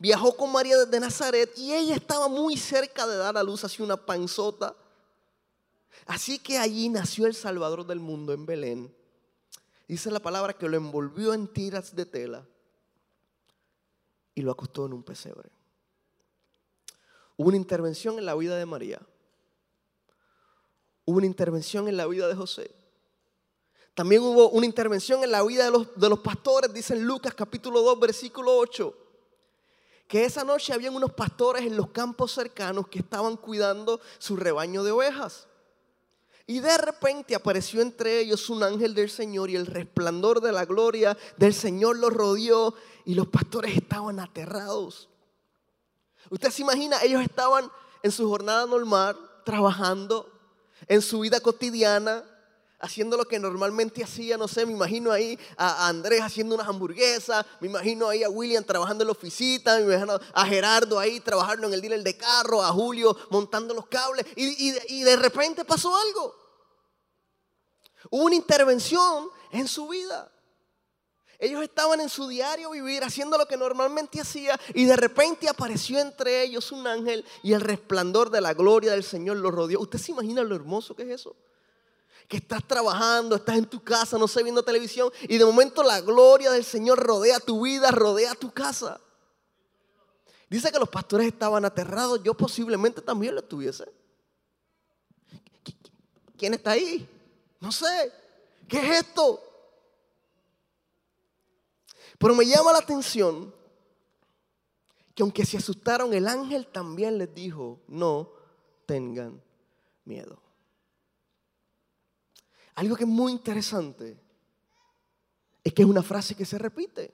viajó 0.00 0.36
con 0.36 0.50
María 0.50 0.76
desde 0.76 0.98
Nazaret 0.98 1.56
y 1.56 1.72
ella 1.72 1.94
estaba 1.94 2.26
muy 2.26 2.56
cerca 2.56 3.06
de 3.06 3.18
dar 3.18 3.38
a 3.38 3.42
luz 3.44 3.62
así 3.62 3.84
una 3.84 3.96
panzota. 3.96 4.74
Así 6.06 6.40
que 6.40 6.58
allí 6.58 6.88
nació 6.88 7.26
el 7.26 7.34
Salvador 7.36 7.86
del 7.86 8.00
mundo 8.00 8.32
en 8.32 8.46
Belén. 8.46 8.92
Dice 9.86 10.10
la 10.10 10.18
palabra 10.18 10.54
que 10.54 10.68
lo 10.68 10.76
envolvió 10.76 11.34
en 11.34 11.46
tiras 11.46 11.94
de 11.94 12.04
tela 12.04 12.44
y 14.34 14.42
lo 14.42 14.50
acostó 14.50 14.86
en 14.86 14.92
un 14.92 15.04
pesebre. 15.04 15.50
Hubo 17.36 17.46
una 17.46 17.56
intervención 17.56 18.18
en 18.18 18.26
la 18.26 18.34
vida 18.34 18.56
de 18.56 18.66
María. 18.66 19.00
Hubo 21.10 21.18
una 21.18 21.26
intervención 21.26 21.88
en 21.88 21.96
la 21.96 22.06
vida 22.06 22.28
de 22.28 22.36
José. 22.36 22.70
También 23.94 24.22
hubo 24.22 24.50
una 24.50 24.64
intervención 24.64 25.24
en 25.24 25.32
la 25.32 25.42
vida 25.42 25.64
de 25.64 25.72
los, 25.72 25.88
de 25.96 26.08
los 26.08 26.20
pastores, 26.20 26.72
dice 26.72 26.94
en 26.94 27.02
Lucas 27.02 27.34
capítulo 27.34 27.82
2, 27.82 27.98
versículo 27.98 28.56
8 28.56 28.96
que 30.06 30.24
esa 30.24 30.44
noche 30.44 30.72
habían 30.72 30.94
unos 30.94 31.12
pastores 31.12 31.66
en 31.66 31.76
los 31.76 31.90
campos 31.90 32.30
cercanos 32.30 32.86
que 32.86 33.00
estaban 33.00 33.36
cuidando 33.36 34.00
su 34.18 34.36
rebaño 34.36 34.84
de 34.84 34.92
ovejas. 34.92 35.48
Y 36.46 36.60
de 36.60 36.78
repente 36.78 37.34
apareció 37.34 37.80
entre 37.80 38.20
ellos 38.20 38.48
un 38.50 38.62
ángel 38.62 38.94
del 38.94 39.10
Señor 39.10 39.50
y 39.50 39.56
el 39.56 39.66
resplandor 39.66 40.40
de 40.40 40.52
la 40.52 40.64
gloria 40.64 41.18
del 41.38 41.54
Señor 41.54 41.96
los 41.96 42.12
rodeó 42.12 42.74
y 43.04 43.14
los 43.14 43.26
pastores 43.26 43.76
estaban 43.76 44.20
aterrados. 44.20 45.08
Usted 46.30 46.50
se 46.50 46.62
imagina, 46.62 47.02
ellos 47.02 47.20
estaban 47.20 47.68
en 48.04 48.12
su 48.12 48.28
jornada 48.28 48.64
normal, 48.66 49.16
trabajando, 49.44 50.39
en 50.86 51.02
su 51.02 51.20
vida 51.20 51.40
cotidiana, 51.40 52.24
haciendo 52.80 53.16
lo 53.16 53.26
que 53.26 53.38
normalmente 53.38 54.02
hacía, 54.02 54.36
no 54.36 54.48
sé, 54.48 54.64
me 54.64 54.72
imagino 54.72 55.12
ahí 55.12 55.38
a 55.56 55.86
Andrés 55.86 56.22
haciendo 56.22 56.54
unas 56.54 56.66
hamburguesas, 56.66 57.44
me 57.60 57.68
imagino 57.68 58.08
ahí 58.08 58.22
a 58.22 58.30
William 58.30 58.64
trabajando 58.64 59.02
en 59.02 59.08
la 59.08 59.12
oficina, 59.12 59.76
me 59.76 59.94
imagino 59.94 60.18
a 60.32 60.46
Gerardo 60.46 60.98
ahí 60.98 61.20
trabajando 61.20 61.66
en 61.66 61.74
el 61.74 61.80
dealer 61.80 62.02
de 62.02 62.16
carro, 62.16 62.62
a 62.62 62.68
Julio 62.72 63.16
montando 63.28 63.74
los 63.74 63.86
cables, 63.86 64.26
y, 64.34 64.74
y 64.88 65.02
de 65.02 65.16
repente 65.16 65.64
pasó 65.64 65.94
algo. 65.94 66.34
Hubo 68.10 68.24
una 68.24 68.34
intervención 68.34 69.28
en 69.52 69.68
su 69.68 69.88
vida. 69.88 70.30
Ellos 71.40 71.62
estaban 71.62 72.02
en 72.02 72.10
su 72.10 72.28
diario 72.28 72.70
vivir 72.70 73.02
haciendo 73.02 73.38
lo 73.38 73.46
que 73.46 73.56
normalmente 73.56 74.20
hacía 74.20 74.60
y 74.74 74.84
de 74.84 74.94
repente 74.94 75.48
apareció 75.48 75.98
entre 75.98 76.42
ellos 76.42 76.70
un 76.70 76.86
ángel 76.86 77.24
y 77.42 77.54
el 77.54 77.62
resplandor 77.62 78.28
de 78.28 78.42
la 78.42 78.52
gloria 78.52 78.92
del 78.92 79.02
Señor 79.02 79.38
los 79.38 79.50
rodeó. 79.50 79.80
¿Usted 79.80 79.98
se 79.98 80.12
imagina 80.12 80.42
lo 80.42 80.54
hermoso 80.54 80.94
que 80.94 81.04
es 81.04 81.08
eso? 81.08 81.34
Que 82.28 82.36
estás 82.36 82.62
trabajando, 82.68 83.36
estás 83.36 83.56
en 83.56 83.64
tu 83.64 83.82
casa, 83.82 84.18
no 84.18 84.28
sé, 84.28 84.42
viendo 84.42 84.62
televisión 84.62 85.10
y 85.22 85.38
de 85.38 85.44
momento 85.46 85.82
la 85.82 86.02
gloria 86.02 86.50
del 86.50 86.62
Señor 86.64 86.98
rodea 86.98 87.40
tu 87.40 87.64
vida, 87.64 87.90
rodea 87.90 88.34
tu 88.34 88.52
casa. 88.52 89.00
Dice 90.50 90.70
que 90.70 90.78
los 90.78 90.90
pastores 90.90 91.26
estaban 91.26 91.64
aterrados, 91.64 92.22
yo 92.22 92.34
posiblemente 92.34 93.00
también 93.00 93.34
lo 93.34 93.40
estuviese. 93.40 93.90
¿Quién 96.36 96.52
está 96.52 96.72
ahí? 96.72 97.08
No 97.60 97.72
sé, 97.72 98.12
¿qué 98.68 98.78
es 98.78 99.06
esto? 99.06 99.49
Pero 102.20 102.34
me 102.34 102.44
llama 102.44 102.72
la 102.72 102.80
atención 102.80 103.54
que 105.14 105.22
aunque 105.22 105.46
se 105.46 105.56
asustaron, 105.56 106.12
el 106.12 106.28
ángel 106.28 106.66
también 106.66 107.16
les 107.16 107.34
dijo, 107.34 107.80
no 107.88 108.30
tengan 108.84 109.42
miedo. 110.04 110.38
Algo 112.74 112.94
que 112.94 113.04
es 113.04 113.08
muy 113.08 113.32
interesante 113.32 114.20
es 115.64 115.72
que 115.72 115.80
es 115.80 115.88
una 115.88 116.02
frase 116.02 116.34
que 116.34 116.44
se 116.44 116.58
repite. 116.58 117.10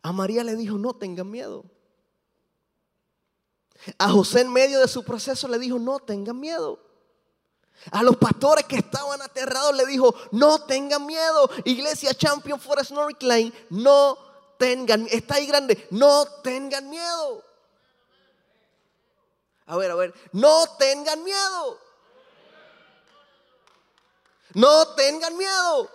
A 0.00 0.12
María 0.12 0.44
le 0.44 0.54
dijo, 0.54 0.78
no 0.78 0.94
tengan 0.94 1.28
miedo. 1.28 1.64
A 3.98 4.10
José 4.10 4.42
en 4.42 4.52
medio 4.52 4.78
de 4.78 4.86
su 4.86 5.02
proceso 5.02 5.48
le 5.48 5.58
dijo, 5.58 5.76
no 5.80 5.98
tengan 5.98 6.38
miedo. 6.38 6.89
A 7.92 8.02
los 8.02 8.16
pastores 8.16 8.64
que 8.66 8.76
estaban 8.76 9.22
aterrados 9.22 9.74
le 9.74 9.86
dijo, 9.86 10.14
no 10.32 10.64
tengan 10.64 11.06
miedo. 11.06 11.50
Iglesia 11.64 12.12
Champion 12.14 12.60
Forest 12.60 12.90
North 12.90 13.22
no 13.70 14.18
tengan, 14.58 15.06
está 15.10 15.36
ahí 15.36 15.46
grande, 15.46 15.86
no 15.90 16.26
tengan 16.42 16.90
miedo. 16.90 17.42
A 19.66 19.76
ver, 19.76 19.90
a 19.90 19.94
ver, 19.94 20.14
no 20.32 20.66
tengan 20.78 21.24
miedo. 21.24 21.78
No 24.54 24.88
tengan 24.94 25.36
miedo. 25.36 25.90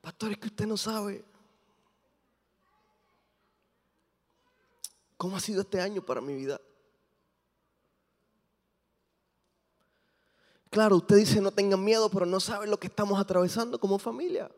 Pastores 0.00 0.38
que 0.38 0.46
usted 0.46 0.66
no 0.66 0.78
sabe. 0.78 1.29
¿Cómo 5.20 5.36
ha 5.36 5.40
sido 5.40 5.60
este 5.60 5.78
año 5.78 6.00
para 6.00 6.22
mi 6.22 6.34
vida? 6.34 6.58
Claro, 10.70 10.96
usted 10.96 11.16
dice 11.16 11.42
no 11.42 11.50
tengan 11.50 11.84
miedo, 11.84 12.08
pero 12.08 12.24
no 12.24 12.40
sabe 12.40 12.66
lo 12.66 12.80
que 12.80 12.86
estamos 12.86 13.20
atravesando 13.20 13.78
como 13.78 13.98
familia. 13.98 14.50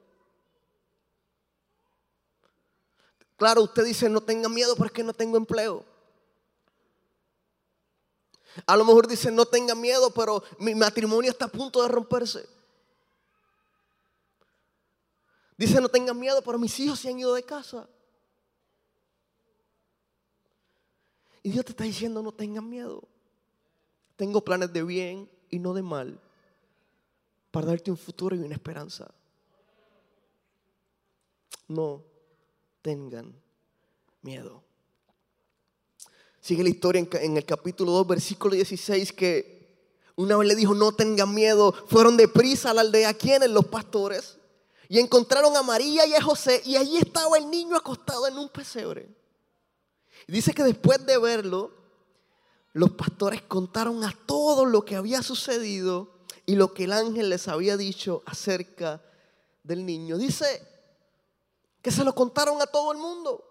Claro, 3.36 3.62
usted 3.62 3.84
dice 3.84 4.08
no 4.08 4.20
tengan 4.20 4.54
miedo 4.54 4.76
porque 4.76 5.02
no 5.02 5.12
tengo 5.12 5.36
empleo. 5.36 5.84
A 8.64 8.76
lo 8.76 8.84
mejor 8.84 9.08
dice 9.08 9.32
no 9.32 9.44
tengan 9.44 9.80
miedo, 9.80 10.14
pero 10.14 10.44
mi 10.60 10.76
matrimonio 10.76 11.32
está 11.32 11.46
a 11.46 11.48
punto 11.48 11.82
de 11.82 11.88
romperse. 11.88 12.48
Dice 15.56 15.80
no 15.80 15.88
tengan 15.88 16.16
miedo, 16.16 16.40
pero 16.40 16.56
mis 16.56 16.78
hijos 16.78 17.00
se 17.00 17.08
han 17.08 17.18
ido 17.18 17.34
de 17.34 17.42
casa. 17.42 17.88
Y 21.42 21.50
Dios 21.50 21.64
te 21.64 21.72
está 21.72 21.84
diciendo 21.84 22.22
no 22.22 22.32
tengan 22.32 22.68
miedo. 22.68 23.02
Tengo 24.16 24.44
planes 24.44 24.72
de 24.72 24.82
bien 24.82 25.28
y 25.50 25.58
no 25.58 25.74
de 25.74 25.82
mal 25.82 26.20
para 27.50 27.66
darte 27.66 27.90
un 27.90 27.96
futuro 27.96 28.34
y 28.34 28.40
una 28.40 28.54
esperanza. 28.54 29.12
No 31.68 32.02
tengan 32.80 33.34
miedo. 34.22 34.62
Sigue 36.40 36.64
la 36.64 36.70
historia 36.70 37.06
en, 37.20 37.36
el 37.36 37.44
capítulo 37.44 37.92
2, 37.92 38.06
versículo 38.06 38.54
16, 38.54 39.12
que 39.12 39.52
una 40.16 40.36
vez 40.36 40.48
le 40.48 40.56
dijo, 40.56 40.74
no 40.74 40.92
tengan 40.92 41.32
miedo. 41.32 41.72
Fueron 41.86 42.16
deprisa 42.16 42.70
a 42.70 42.74
la 42.74 42.80
aldea. 42.80 43.14
¿Quiénes? 43.14 43.50
Los 43.50 43.66
pastores. 43.66 44.38
Y 44.88 44.98
encontraron 44.98 45.56
a 45.56 45.62
María 45.62 46.04
y 46.06 46.14
a 46.14 46.22
José. 46.22 46.60
Y 46.64 46.76
allí 46.76 46.96
estaba 46.96 47.38
el 47.38 47.48
niño 47.48 47.76
acostado 47.76 48.26
en 48.26 48.38
un 48.38 48.48
pesebre. 48.48 49.08
Dice 50.26 50.52
que 50.54 50.62
después 50.62 51.04
de 51.04 51.18
verlo, 51.18 51.72
los 52.72 52.92
pastores 52.92 53.42
contaron 53.42 54.04
a 54.04 54.16
todos 54.26 54.66
lo 54.68 54.84
que 54.84 54.96
había 54.96 55.22
sucedido 55.22 56.12
y 56.46 56.54
lo 56.56 56.72
que 56.74 56.84
el 56.84 56.92
ángel 56.92 57.30
les 57.30 57.48
había 57.48 57.76
dicho 57.76 58.22
acerca 58.26 59.02
del 59.62 59.84
niño. 59.84 60.16
Dice 60.16 60.66
que 61.82 61.90
se 61.90 62.04
lo 62.04 62.14
contaron 62.14 62.60
a 62.62 62.66
todo 62.66 62.92
el 62.92 62.98
mundo. 62.98 63.44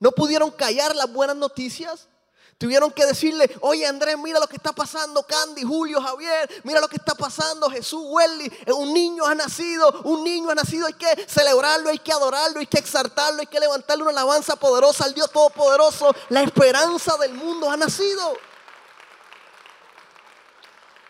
No 0.00 0.12
pudieron 0.12 0.50
callar 0.50 0.94
las 0.94 1.12
buenas 1.12 1.36
noticias. 1.36 2.08
Tuvieron 2.58 2.90
que 2.90 3.06
decirle, 3.06 3.48
oye 3.60 3.86
Andrés, 3.86 4.18
mira 4.18 4.40
lo 4.40 4.48
que 4.48 4.56
está 4.56 4.72
pasando, 4.72 5.22
Candy, 5.22 5.62
Julio, 5.62 6.02
Javier, 6.02 6.50
mira 6.64 6.80
lo 6.80 6.88
que 6.88 6.96
está 6.96 7.14
pasando, 7.14 7.70
Jesús, 7.70 8.02
Welly, 8.04 8.52
un 8.74 8.92
niño 8.92 9.24
ha 9.24 9.34
nacido, 9.36 10.02
un 10.02 10.24
niño 10.24 10.50
ha 10.50 10.56
nacido, 10.56 10.88
hay 10.88 10.94
que 10.94 11.24
celebrarlo, 11.28 11.88
hay 11.88 12.00
que 12.00 12.12
adorarlo, 12.12 12.58
hay 12.58 12.66
que 12.66 12.78
exaltarlo, 12.78 13.42
hay 13.42 13.46
que 13.46 13.60
levantarle 13.60 14.02
una 14.02 14.10
alabanza 14.10 14.56
poderosa 14.56 15.04
al 15.04 15.14
Dios 15.14 15.30
Todopoderoso. 15.30 16.12
La 16.30 16.42
esperanza 16.42 17.16
del 17.18 17.32
mundo 17.34 17.70
ha 17.70 17.76
nacido. 17.76 18.36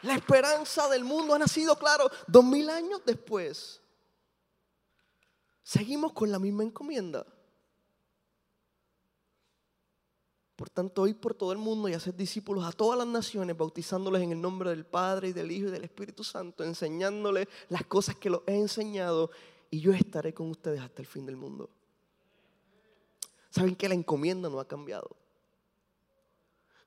La 0.02 0.14
esperanza 0.16 0.86
del 0.90 1.02
mundo 1.02 1.34
ha 1.34 1.38
nacido, 1.38 1.78
claro, 1.78 2.10
dos 2.26 2.44
mil 2.44 2.68
años 2.68 3.00
después. 3.06 3.80
Seguimos 5.62 6.12
con 6.12 6.30
la 6.30 6.38
misma 6.38 6.62
encomienda. 6.62 7.24
Por 10.58 10.70
tanto, 10.70 11.06
ir 11.06 11.20
por 11.20 11.34
todo 11.34 11.52
el 11.52 11.58
mundo 11.58 11.88
y 11.88 11.94
hacer 11.94 12.16
discípulos 12.16 12.64
a 12.64 12.72
todas 12.72 12.98
las 12.98 13.06
naciones, 13.06 13.56
bautizándoles 13.56 14.22
en 14.22 14.32
el 14.32 14.40
nombre 14.40 14.70
del 14.70 14.84
Padre 14.84 15.28
y 15.28 15.32
del 15.32 15.52
Hijo 15.52 15.68
y 15.68 15.70
del 15.70 15.84
Espíritu 15.84 16.24
Santo, 16.24 16.64
enseñándoles 16.64 17.46
las 17.68 17.84
cosas 17.84 18.16
que 18.16 18.28
los 18.28 18.40
he 18.44 18.56
enseñado, 18.56 19.30
y 19.70 19.78
yo 19.78 19.92
estaré 19.92 20.34
con 20.34 20.50
ustedes 20.50 20.80
hasta 20.80 21.00
el 21.00 21.06
fin 21.06 21.24
del 21.26 21.36
mundo. 21.36 21.70
¿Saben 23.50 23.76
que 23.76 23.88
la 23.88 23.94
encomienda 23.94 24.48
no 24.48 24.58
ha 24.58 24.66
cambiado? 24.66 25.08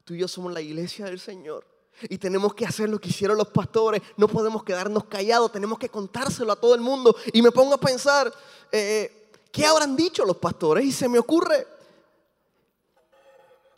Tú 0.04 0.16
y 0.16 0.18
yo 0.18 0.28
somos 0.28 0.52
la 0.52 0.60
iglesia 0.60 1.06
del 1.06 1.22
Señor. 1.22 1.66
Y 2.10 2.18
tenemos 2.18 2.54
que 2.54 2.66
hacer 2.66 2.90
lo 2.90 3.00
que 3.00 3.08
hicieron 3.08 3.38
los 3.38 3.48
pastores. 3.52 4.02
No 4.18 4.28
podemos 4.28 4.66
quedarnos 4.66 5.06
callados. 5.06 5.50
Tenemos 5.50 5.80
que 5.80 5.88
contárselo 5.88 6.52
a 6.52 6.60
todo 6.60 6.76
el 6.76 6.82
mundo. 6.82 7.16
Y 7.32 7.42
me 7.42 7.52
pongo 7.52 7.76
a 7.76 7.80
pensar, 7.80 8.34
eh, 8.70 9.32
¿qué 9.50 9.66
habrán 9.66 9.96
dicho 9.96 10.26
los 10.26 10.36
pastores? 10.36 10.84
Y 10.84 10.92
se 10.92 11.08
me 11.08 11.18
ocurre, 11.18 11.66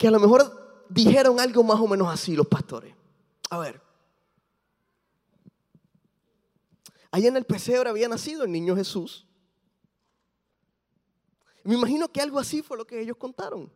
que 0.04 0.08
a 0.08 0.10
lo 0.10 0.20
mejor 0.20 0.84
dijeron 0.90 1.40
algo 1.40 1.62
más 1.62 1.80
o 1.80 1.88
menos 1.88 2.12
así 2.12 2.36
los 2.36 2.46
pastores. 2.46 2.94
A 3.48 3.56
ver. 3.56 3.80
Allá 7.10 7.28
en 7.28 7.38
el 7.38 7.46
pesebre 7.46 7.88
había 7.88 8.06
nacido 8.06 8.44
el 8.44 8.52
niño 8.52 8.76
Jesús. 8.76 9.26
Me 11.62 11.74
imagino 11.74 12.12
que 12.12 12.20
algo 12.20 12.38
así 12.38 12.60
fue 12.60 12.76
lo 12.76 12.86
que 12.86 13.00
ellos 13.00 13.16
contaron. 13.16 13.72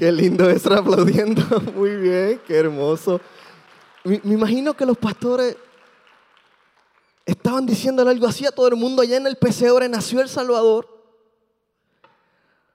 Qué 0.00 0.10
lindo 0.10 0.48
estar 0.48 0.72
aplaudiendo. 0.78 1.42
Muy 1.76 1.94
bien, 1.96 2.40
qué 2.46 2.56
hermoso. 2.56 3.20
Me, 4.02 4.18
imagino 4.24 4.72
que 4.72 4.86
los 4.86 4.96
pastores 4.96 5.58
estaban 7.26 7.66
diciéndole 7.66 8.08
algo 8.08 8.26
así 8.26 8.46
a 8.46 8.50
todo 8.50 8.66
el 8.68 8.76
mundo. 8.76 9.02
Allá 9.02 9.18
en 9.18 9.26
el 9.26 9.36
pesebre 9.36 9.90
nació 9.90 10.22
el 10.22 10.30
Salvador. 10.30 10.88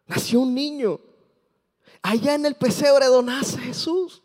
Nació 0.05 0.41
un 0.41 0.53
niño. 0.53 0.99
Allá 2.03 2.35
en 2.35 2.45
el 2.45 2.53
pesebre 2.53 3.07
nace 3.23 3.57
Jesús. 3.57 4.21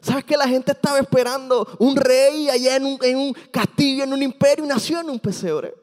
¿Sabes 0.00 0.24
que 0.24 0.38
la 0.38 0.48
gente 0.48 0.72
estaba 0.72 0.98
esperando 0.98 1.68
un 1.78 1.94
rey 1.94 2.48
allá 2.48 2.76
en 2.76 2.86
un, 2.86 2.98
en 3.02 3.18
un 3.18 3.32
castillo, 3.52 4.04
en 4.04 4.14
un 4.14 4.22
imperio, 4.22 4.64
y 4.64 4.68
nació 4.68 5.00
en 5.00 5.10
un 5.10 5.20
pesebre? 5.20 5.74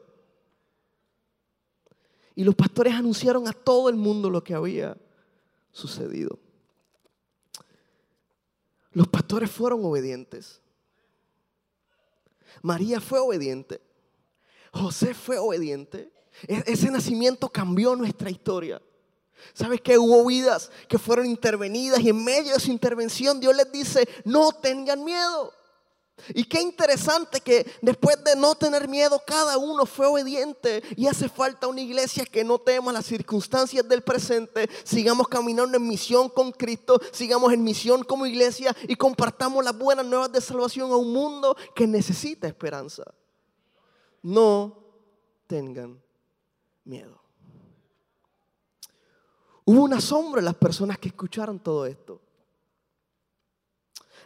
Y 2.34 2.42
los 2.42 2.56
pastores 2.56 2.94
anunciaron 2.94 3.46
a 3.46 3.52
todo 3.52 3.88
el 3.88 3.94
mundo 3.94 4.28
lo 4.28 4.42
que 4.42 4.54
había 4.54 4.96
sucedido. 5.72 6.38
Los 8.92 9.08
pastores 9.08 9.50
fueron 9.50 9.84
obedientes. 9.84 10.60
María 12.62 13.00
fue 13.00 13.18
obediente. 13.18 13.80
José 14.72 15.14
fue 15.14 15.38
obediente. 15.38 16.10
E- 16.46 16.64
Ese 16.66 16.90
nacimiento 16.90 17.48
cambió 17.48 17.94
nuestra 17.96 18.30
historia. 18.30 18.82
¿Sabes 19.54 19.80
que 19.80 19.98
hubo 19.98 20.26
vidas 20.26 20.70
que 20.88 20.98
fueron 20.98 21.26
intervenidas 21.26 22.00
y 22.00 22.08
en 22.08 22.24
medio 22.24 22.54
de 22.54 22.60
su 22.60 22.70
intervención 22.72 23.38
Dios 23.38 23.54
les 23.54 23.70
dice, 23.70 24.08
no 24.24 24.50
tengan 24.50 25.04
miedo? 25.04 25.52
Y 26.34 26.44
qué 26.44 26.60
interesante 26.60 27.40
que 27.40 27.70
después 27.82 28.22
de 28.24 28.36
no 28.36 28.54
tener 28.54 28.88
miedo, 28.88 29.20
cada 29.26 29.58
uno 29.58 29.86
fue 29.86 30.06
obediente. 30.06 30.82
Y 30.96 31.06
hace 31.06 31.28
falta 31.28 31.66
una 31.66 31.80
iglesia 31.80 32.24
que 32.24 32.44
no 32.44 32.58
tema 32.58 32.92
las 32.92 33.06
circunstancias 33.06 33.88
del 33.88 34.02
presente. 34.02 34.68
Sigamos 34.84 35.28
caminando 35.28 35.76
en 35.76 35.86
misión 35.86 36.28
con 36.28 36.52
Cristo. 36.52 37.00
Sigamos 37.12 37.52
en 37.52 37.62
misión 37.62 38.04
como 38.04 38.26
iglesia 38.26 38.74
y 38.86 38.96
compartamos 38.96 39.64
las 39.64 39.76
buenas 39.76 40.06
nuevas 40.06 40.32
de 40.32 40.40
salvación 40.40 40.90
a 40.92 40.96
un 40.96 41.12
mundo 41.12 41.56
que 41.74 41.86
necesita 41.86 42.46
esperanza. 42.46 43.04
No 44.22 44.78
tengan 45.46 46.00
miedo. 46.84 47.20
Hubo 49.64 49.82
un 49.82 49.92
asombro 49.92 50.38
en 50.38 50.46
las 50.46 50.54
personas 50.54 50.98
que 50.98 51.08
escucharon 51.08 51.58
todo 51.58 51.84
esto. 51.84 52.22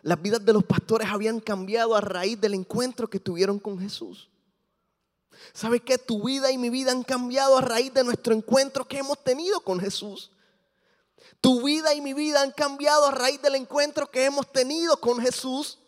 Las 0.02 0.20
vidas 0.20 0.44
de 0.44 0.52
los 0.52 0.64
pastores 0.64 1.08
habían 1.08 1.38
cambiado 1.38 1.94
a 1.94 2.00
raíz 2.00 2.40
del 2.40 2.54
encuentro 2.54 3.08
que 3.08 3.20
tuvieron 3.20 3.60
con 3.60 3.78
Jesús. 3.78 4.28
¿Sabes 5.52 5.82
que 5.82 5.96
Tu 5.96 6.22
vida 6.22 6.50
y 6.50 6.58
mi 6.58 6.70
vida 6.70 6.90
han 6.90 7.04
cambiado 7.04 7.56
a 7.56 7.60
raíz 7.60 7.94
de 7.94 8.02
nuestro 8.04 8.34
encuentro 8.34 8.86
que 8.86 8.98
hemos 8.98 9.22
tenido 9.22 9.60
con 9.60 9.78
Jesús. 9.78 10.32
Tu 11.40 11.62
vida 11.62 11.94
y 11.94 12.00
mi 12.00 12.14
vida 12.14 12.42
han 12.42 12.50
cambiado 12.50 13.06
a 13.06 13.12
raíz 13.12 13.40
del 13.42 13.54
encuentro 13.54 14.10
que 14.10 14.24
hemos 14.24 14.50
tenido 14.50 14.96
con 14.98 15.20
Jesús. 15.20 15.78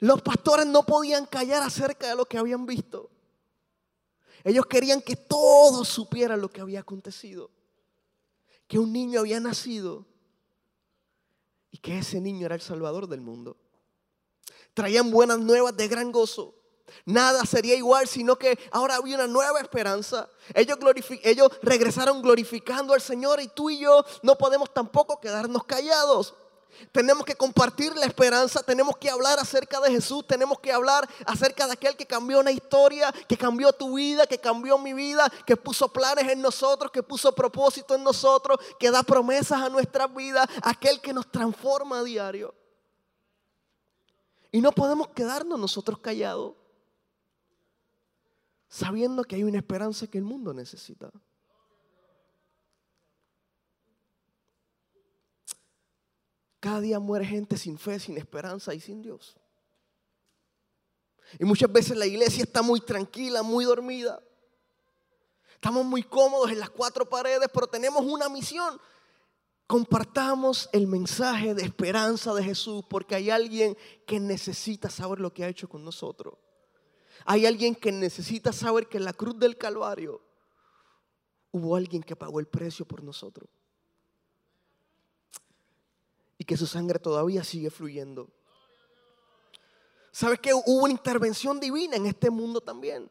Los 0.00 0.22
pastores 0.22 0.66
no 0.66 0.84
podían 0.84 1.26
callar 1.26 1.62
acerca 1.62 2.08
de 2.08 2.14
lo 2.14 2.26
que 2.26 2.38
habían 2.38 2.64
visto. 2.66 3.10
Ellos 4.44 4.66
querían 4.66 5.02
que 5.02 5.16
todos 5.16 5.88
supieran 5.88 6.40
lo 6.40 6.50
que 6.50 6.60
había 6.60 6.80
acontecido. 6.80 7.50
Que 8.66 8.78
un 8.78 8.92
niño 8.92 9.20
había 9.20 9.40
nacido 9.40 10.06
y 11.76 11.78
que 11.78 11.98
ese 11.98 12.22
niño 12.22 12.46
era 12.46 12.54
el 12.54 12.62
Salvador 12.62 13.06
del 13.06 13.20
mundo. 13.20 13.58
Traían 14.72 15.10
buenas 15.10 15.38
nuevas 15.38 15.76
de 15.76 15.88
gran 15.88 16.10
gozo. 16.10 16.54
Nada 17.04 17.44
sería 17.44 17.74
igual, 17.74 18.08
sino 18.08 18.36
que 18.36 18.58
ahora 18.70 18.96
había 18.96 19.16
una 19.16 19.26
nueva 19.26 19.60
esperanza. 19.60 20.30
Ellos, 20.54 20.78
ellos 21.22 21.50
regresaron 21.60 22.22
glorificando 22.22 22.94
al 22.94 23.02
Señor 23.02 23.42
y 23.42 23.48
tú 23.48 23.68
y 23.68 23.78
yo 23.80 24.06
no 24.22 24.38
podemos 24.38 24.72
tampoco 24.72 25.20
quedarnos 25.20 25.64
callados. 25.64 26.34
Tenemos 26.92 27.24
que 27.24 27.34
compartir 27.34 27.94
la 27.96 28.06
esperanza, 28.06 28.62
tenemos 28.62 28.96
que 28.96 29.10
hablar 29.10 29.38
acerca 29.38 29.80
de 29.80 29.90
Jesús, 29.90 30.26
tenemos 30.26 30.58
que 30.60 30.72
hablar 30.72 31.08
acerca 31.26 31.66
de 31.66 31.72
aquel 31.74 31.96
que 31.96 32.06
cambió 32.06 32.40
una 32.40 32.50
historia, 32.50 33.12
que 33.28 33.36
cambió 33.36 33.72
tu 33.72 33.96
vida, 33.96 34.26
que 34.26 34.38
cambió 34.38 34.78
mi 34.78 34.92
vida, 34.92 35.30
que 35.46 35.56
puso 35.56 35.92
planes 35.92 36.28
en 36.28 36.40
nosotros, 36.40 36.90
que 36.90 37.02
puso 37.02 37.34
propósito 37.34 37.94
en 37.94 38.04
nosotros, 38.04 38.58
que 38.78 38.90
da 38.90 39.02
promesas 39.02 39.60
a 39.60 39.68
nuestras 39.68 40.14
vidas, 40.14 40.46
aquel 40.62 41.00
que 41.00 41.12
nos 41.12 41.30
transforma 41.30 42.00
a 42.00 42.04
diario. 42.04 42.54
Y 44.52 44.60
no 44.60 44.72
podemos 44.72 45.08
quedarnos 45.08 45.58
nosotros 45.58 45.98
callados, 45.98 46.54
sabiendo 48.68 49.24
que 49.24 49.36
hay 49.36 49.44
una 49.44 49.58
esperanza 49.58 50.06
que 50.06 50.18
el 50.18 50.24
mundo 50.24 50.54
necesita. 50.54 51.10
Cada 56.66 56.80
día 56.80 56.98
muere 56.98 57.24
gente 57.24 57.56
sin 57.56 57.78
fe, 57.78 58.00
sin 58.00 58.18
esperanza 58.18 58.74
y 58.74 58.80
sin 58.80 59.00
Dios. 59.00 59.36
Y 61.38 61.44
muchas 61.44 61.70
veces 61.70 61.96
la 61.96 62.06
iglesia 62.06 62.42
está 62.42 62.60
muy 62.60 62.80
tranquila, 62.80 63.44
muy 63.44 63.64
dormida. 63.64 64.20
Estamos 65.54 65.84
muy 65.84 66.02
cómodos 66.02 66.50
en 66.50 66.58
las 66.58 66.70
cuatro 66.70 67.08
paredes, 67.08 67.48
pero 67.54 67.68
tenemos 67.68 68.04
una 68.04 68.28
misión. 68.28 68.80
Compartamos 69.68 70.68
el 70.72 70.88
mensaje 70.88 71.54
de 71.54 71.62
esperanza 71.62 72.34
de 72.34 72.42
Jesús 72.42 72.84
porque 72.90 73.14
hay 73.14 73.30
alguien 73.30 73.78
que 74.04 74.18
necesita 74.18 74.90
saber 74.90 75.20
lo 75.20 75.32
que 75.32 75.44
ha 75.44 75.48
hecho 75.48 75.68
con 75.68 75.84
nosotros. 75.84 76.34
Hay 77.26 77.46
alguien 77.46 77.76
que 77.76 77.92
necesita 77.92 78.52
saber 78.52 78.88
que 78.88 78.96
en 78.96 79.04
la 79.04 79.12
cruz 79.12 79.38
del 79.38 79.56
Calvario 79.56 80.20
hubo 81.52 81.76
alguien 81.76 82.02
que 82.02 82.16
pagó 82.16 82.40
el 82.40 82.48
precio 82.48 82.84
por 82.84 83.04
nosotros 83.04 83.48
y 86.38 86.44
que 86.44 86.56
su 86.56 86.66
sangre 86.66 86.98
todavía 86.98 87.42
sigue 87.44 87.70
fluyendo. 87.70 88.28
¿Sabes 90.12 90.38
que 90.40 90.54
hubo 90.54 90.82
una 90.84 90.92
intervención 90.92 91.60
divina 91.60 91.96
en 91.96 92.06
este 92.06 92.30
mundo 92.30 92.60
también? 92.60 93.10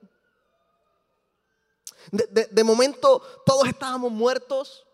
De, 2.11 2.25
de- 2.27 2.45
de 2.47 2.63
momento 2.63 3.21
todos 3.45 3.67
estábamos 3.67 4.11
muertos. 4.11 4.85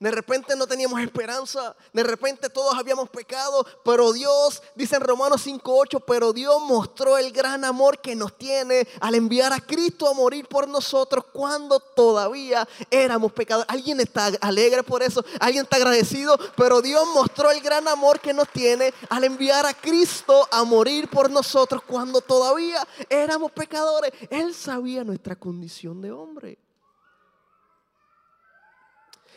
De 0.00 0.10
repente 0.10 0.56
no 0.56 0.66
teníamos 0.66 0.98
esperanza, 1.02 1.76
de 1.92 2.02
repente 2.02 2.48
todos 2.48 2.74
habíamos 2.74 3.10
pecado, 3.10 3.66
pero 3.84 4.14
Dios, 4.14 4.62
dice 4.74 4.96
en 4.96 5.02
Romanos 5.02 5.46
5.8, 5.46 6.02
pero 6.06 6.32
Dios 6.32 6.58
mostró 6.62 7.18
el 7.18 7.30
gran 7.32 7.66
amor 7.66 8.00
que 8.00 8.14
nos 8.14 8.38
tiene 8.38 8.88
al 8.98 9.14
enviar 9.14 9.52
a 9.52 9.60
Cristo 9.60 10.08
a 10.08 10.14
morir 10.14 10.46
por 10.46 10.66
nosotros 10.66 11.26
cuando 11.34 11.80
todavía 11.80 12.66
éramos 12.90 13.30
pecadores. 13.32 13.68
¿Alguien 13.68 14.00
está 14.00 14.32
alegre 14.40 14.82
por 14.82 15.02
eso? 15.02 15.22
¿Alguien 15.38 15.64
está 15.64 15.76
agradecido? 15.76 16.38
Pero 16.56 16.80
Dios 16.80 17.06
mostró 17.14 17.50
el 17.50 17.60
gran 17.60 17.86
amor 17.86 18.20
que 18.20 18.32
nos 18.32 18.48
tiene 18.48 18.94
al 19.10 19.24
enviar 19.24 19.66
a 19.66 19.74
Cristo 19.74 20.48
a 20.50 20.64
morir 20.64 21.10
por 21.10 21.30
nosotros 21.30 21.82
cuando 21.86 22.22
todavía 22.22 22.88
éramos 23.10 23.52
pecadores. 23.52 24.12
Él 24.30 24.54
sabía 24.54 25.04
nuestra 25.04 25.36
condición 25.36 26.00
de 26.00 26.10
hombre. 26.10 26.69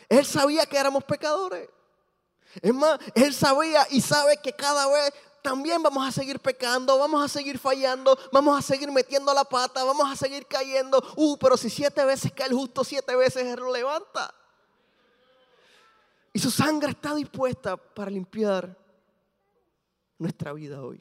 Él 0.08 0.24
sabía 0.24 0.66
que 0.66 0.78
éramos 0.78 1.04
pecadores. 1.04 1.68
Es 2.62 2.74
más, 2.74 2.98
Él 3.14 3.34
sabía 3.34 3.86
y 3.90 4.00
sabe 4.00 4.36
que 4.42 4.52
cada 4.52 4.86
vez 4.88 5.12
también 5.42 5.82
vamos 5.82 6.06
a 6.06 6.12
seguir 6.12 6.40
pecando, 6.40 6.98
vamos 6.98 7.22
a 7.22 7.28
seguir 7.28 7.58
fallando, 7.58 8.18
vamos 8.32 8.58
a 8.58 8.62
seguir 8.62 8.90
metiendo 8.90 9.34
la 9.34 9.44
pata, 9.44 9.84
vamos 9.84 10.10
a 10.10 10.16
seguir 10.16 10.46
cayendo. 10.46 11.02
Uh, 11.16 11.36
pero 11.36 11.56
si 11.56 11.68
siete 11.68 12.04
veces 12.04 12.32
cae 12.32 12.46
el 12.46 12.54
justo, 12.54 12.84
siete 12.84 13.14
veces 13.14 13.44
Él 13.44 13.60
lo 13.60 13.72
levanta. 13.72 14.34
Y 16.32 16.38
su 16.38 16.50
sangre 16.50 16.90
está 16.90 17.14
dispuesta 17.14 17.76
para 17.76 18.10
limpiar 18.10 18.76
nuestra 20.18 20.52
vida 20.52 20.82
hoy. 20.82 21.00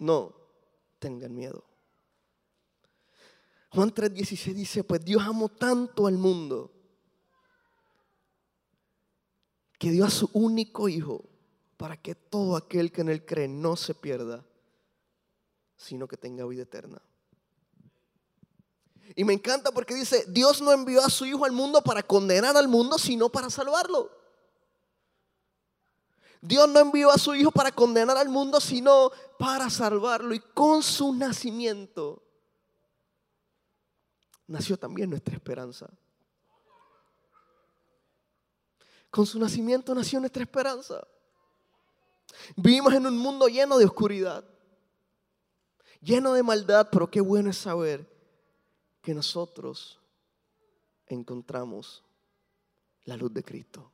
no 0.00 0.32
tengan 0.98 1.34
miedo. 1.34 1.62
Juan 3.72 3.94
3:16 3.94 4.54
dice, 4.54 4.84
pues 4.84 5.04
Dios 5.04 5.22
amó 5.22 5.48
tanto 5.48 6.06
al 6.06 6.16
mundo 6.16 6.72
que 9.78 9.90
dio 9.90 10.04
a 10.04 10.10
su 10.10 10.28
único 10.32 10.88
hijo 10.88 11.24
para 11.76 11.96
que 11.96 12.14
todo 12.14 12.56
aquel 12.56 12.92
que 12.92 13.00
en 13.00 13.08
él 13.08 13.24
cree 13.24 13.48
no 13.48 13.76
se 13.76 13.94
pierda, 13.94 14.44
sino 15.76 16.06
que 16.06 16.16
tenga 16.16 16.44
vida 16.44 16.62
eterna. 16.62 17.00
Y 19.14 19.24
me 19.24 19.32
encanta 19.32 19.72
porque 19.72 19.94
dice, 19.94 20.24
Dios 20.28 20.60
no 20.60 20.72
envió 20.72 21.04
a 21.04 21.10
su 21.10 21.24
hijo 21.24 21.44
al 21.44 21.52
mundo 21.52 21.82
para 21.82 22.02
condenar 22.02 22.56
al 22.56 22.68
mundo, 22.68 22.98
sino 22.98 23.28
para 23.28 23.50
salvarlo. 23.50 24.10
Dios 26.42 26.68
no 26.68 26.80
envió 26.80 27.10
a 27.10 27.18
su 27.18 27.34
hijo 27.34 27.50
para 27.50 27.72
condenar 27.72 28.16
al 28.16 28.28
mundo, 28.28 28.60
sino 28.60 29.10
para 29.38 29.70
salvarlo. 29.70 30.34
Y 30.34 30.40
con 30.40 30.82
su 30.82 31.14
nacimiento 31.14 32.22
nació 34.50 34.76
también 34.76 35.08
nuestra 35.08 35.34
esperanza. 35.34 35.88
Con 39.10 39.24
su 39.24 39.38
nacimiento 39.38 39.94
nació 39.94 40.18
nuestra 40.20 40.42
esperanza. 40.42 41.06
Vivimos 42.56 42.92
en 42.94 43.06
un 43.06 43.16
mundo 43.16 43.46
lleno 43.48 43.78
de 43.78 43.84
oscuridad, 43.84 44.44
lleno 46.00 46.32
de 46.32 46.42
maldad, 46.42 46.88
pero 46.90 47.10
qué 47.10 47.20
bueno 47.20 47.50
es 47.50 47.58
saber 47.58 48.08
que 49.02 49.14
nosotros 49.14 49.98
encontramos 51.06 52.02
la 53.04 53.16
luz 53.16 53.32
de 53.32 53.42
Cristo. 53.42 53.90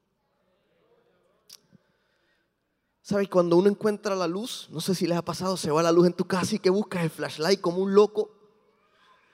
¿Sabes? 3.03 3.29
Cuando 3.29 3.57
uno 3.57 3.69
encuentra 3.69 4.17
la 4.17 4.27
luz, 4.27 4.69
no 4.71 4.81
sé 4.81 4.95
si 4.95 5.07
les 5.07 5.17
ha 5.17 5.25
pasado, 5.25 5.57
se 5.57 5.71
va 5.71 5.83
la 5.83 5.93
luz 5.93 6.07
en 6.07 6.13
tu 6.13 6.27
casa 6.27 6.57
y 6.57 6.59
que 6.59 6.71
buscas 6.71 7.05
el 7.05 7.11
flashlight 7.11 7.61
como 7.61 7.79
un 7.79 7.95
loco. 7.95 8.36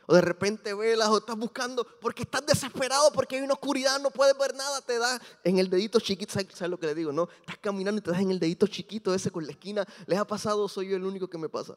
O 0.06 0.14
de 0.14 0.20
repente 0.20 0.74
velas 0.74 1.08
o 1.08 1.18
estás 1.18 1.36
buscando 1.36 1.86
porque 2.00 2.22
estás 2.22 2.44
desesperado 2.44 3.12
porque 3.12 3.36
hay 3.36 3.42
una 3.42 3.54
oscuridad, 3.54 4.00
no 4.00 4.10
puedes 4.10 4.36
ver 4.36 4.54
nada, 4.54 4.80
te 4.80 4.98
da 4.98 5.20
en 5.44 5.58
el 5.58 5.70
dedito 5.70 6.00
chiquito, 6.00 6.32
¿sabes, 6.32 6.70
lo 6.70 6.78
que 6.78 6.86
le 6.86 6.94
digo? 6.94 7.12
No, 7.12 7.28
estás 7.40 7.58
caminando 7.58 7.98
y 7.98 8.02
te 8.02 8.10
das 8.10 8.20
en 8.20 8.30
el 8.30 8.40
dedito 8.40 8.66
chiquito 8.66 9.14
ese 9.14 9.30
con 9.30 9.44
la 9.46 9.52
esquina. 9.52 9.86
¿Les 10.06 10.18
ha 10.18 10.26
pasado? 10.26 10.68
Soy 10.68 10.88
yo 10.88 10.96
el 10.96 11.04
único 11.04 11.28
que 11.28 11.38
me 11.38 11.48
pasa. 11.48 11.76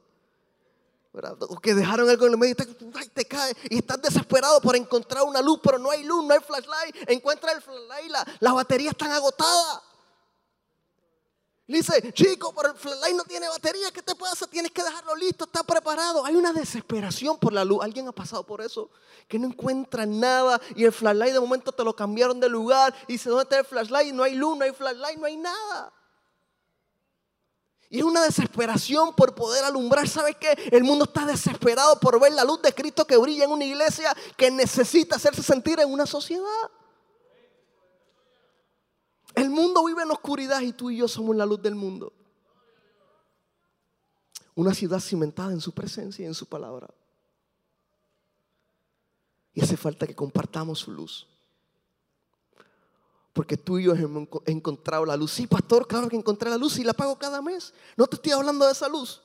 O 1.47 1.59
que 1.59 1.73
dejaron 1.73 2.09
algo 2.09 2.25
en 2.25 2.33
el 2.33 2.37
medio 2.37 2.51
y 2.53 2.55
te, 2.55 2.65
te, 2.65 3.25
cae 3.25 3.55
y 3.69 3.77
estás 3.77 4.01
desesperado 4.01 4.59
por 4.59 4.75
encontrar 4.75 5.23
una 5.23 5.41
luz, 5.41 5.59
pero 5.63 5.79
no 5.79 5.89
hay 5.89 6.03
luz, 6.03 6.25
no 6.25 6.33
hay 6.33 6.41
flashlight. 6.41 7.09
Encuentra 7.09 7.53
el 7.53 7.61
flashlight, 7.61 8.11
la, 8.11 8.25
las 8.41 8.53
baterías 8.53 8.91
están 8.91 9.11
agotadas. 9.11 9.81
Le 11.67 11.77
dice, 11.77 12.13
chico, 12.13 12.53
pero 12.55 12.73
el 12.73 12.77
flashlight 12.77 13.15
no 13.15 13.23
tiene 13.23 13.49
batería, 13.49 13.91
¿qué 13.91 14.03
te 14.03 14.13
pasa? 14.13 14.45
Tienes 14.45 14.71
que 14.71 14.83
dejarlo 14.83 15.15
listo, 15.15 15.45
está 15.45 15.63
preparado. 15.63 16.23
Hay 16.23 16.35
una 16.35 16.53
desesperación 16.53 17.39
por 17.39 17.53
la 17.53 17.65
luz. 17.65 17.83
¿Alguien 17.83 18.07
ha 18.07 18.11
pasado 18.11 18.45
por 18.45 18.61
eso? 18.61 18.91
Que 19.27 19.39
no 19.39 19.47
encuentra 19.47 20.05
nada 20.05 20.61
y 20.75 20.83
el 20.83 20.91
flashlight 20.91 21.33
de 21.33 21.39
momento 21.39 21.71
te 21.71 21.83
lo 21.83 21.95
cambiaron 21.95 22.39
de 22.39 22.49
lugar 22.49 22.93
y 23.07 23.13
dice, 23.13 23.29
¿dónde 23.29 23.43
está 23.43 23.57
el 23.57 23.65
flashlight? 23.65 24.13
No 24.13 24.21
hay 24.21 24.35
luz, 24.35 24.55
no 24.55 24.63
hay 24.63 24.73
flashlight, 24.73 25.17
no 25.17 25.25
hay 25.25 25.37
nada. 25.37 25.91
Y 27.89 27.99
es 27.99 28.03
una 28.03 28.21
desesperación 28.21 29.15
por 29.15 29.33
poder 29.33 29.63
alumbrar. 29.63 30.07
¿Sabes 30.07 30.35
qué? 30.35 30.69
El 30.71 30.83
mundo 30.83 31.05
está 31.05 31.25
desesperado 31.25 31.99
por 31.99 32.19
ver 32.19 32.33
la 32.33 32.43
luz 32.43 32.61
de 32.61 32.73
Cristo 32.73 33.05
que 33.07 33.17
brilla 33.17 33.45
en 33.45 33.51
una 33.51 33.65
iglesia 33.65 34.15
que 34.37 34.51
necesita 34.51 35.15
hacerse 35.15 35.41
sentir 35.41 35.79
en 35.79 35.91
una 35.91 36.05
sociedad. 36.05 36.69
Mundo 39.55 39.83
vive 39.85 40.03
en 40.03 40.11
oscuridad 40.11 40.61
y 40.61 40.73
tú 40.73 40.91
y 40.91 40.97
yo 40.97 41.07
somos 41.07 41.35
la 41.35 41.45
luz 41.45 41.61
del 41.61 41.75
mundo. 41.75 42.13
Una 44.53 44.73
ciudad 44.73 44.99
cimentada 44.99 45.51
en 45.51 45.61
su 45.61 45.71
presencia 45.71 46.23
y 46.23 46.27
en 46.27 46.33
su 46.33 46.45
palabra. 46.45 46.87
Y 49.53 49.61
hace 49.61 49.77
falta 49.77 50.05
que 50.05 50.15
compartamos 50.15 50.79
su 50.79 50.91
luz. 50.91 51.27
Porque 53.33 53.57
tú 53.57 53.79
y 53.79 53.85
yo 53.85 53.95
hemos 53.95 54.27
encontrado 54.45 55.05
la 55.05 55.17
luz. 55.17 55.31
Sí, 55.31 55.47
pastor, 55.47 55.87
claro 55.87 56.07
que 56.07 56.15
encontré 56.15 56.49
la 56.49 56.57
luz 56.57 56.77
y 56.77 56.83
la 56.83 56.93
pago 56.93 57.17
cada 57.17 57.41
mes. 57.41 57.73
No 57.97 58.07
te 58.07 58.15
estoy 58.15 58.31
hablando 58.31 58.65
de 58.65 58.71
esa 58.71 58.87
luz. 58.87 59.21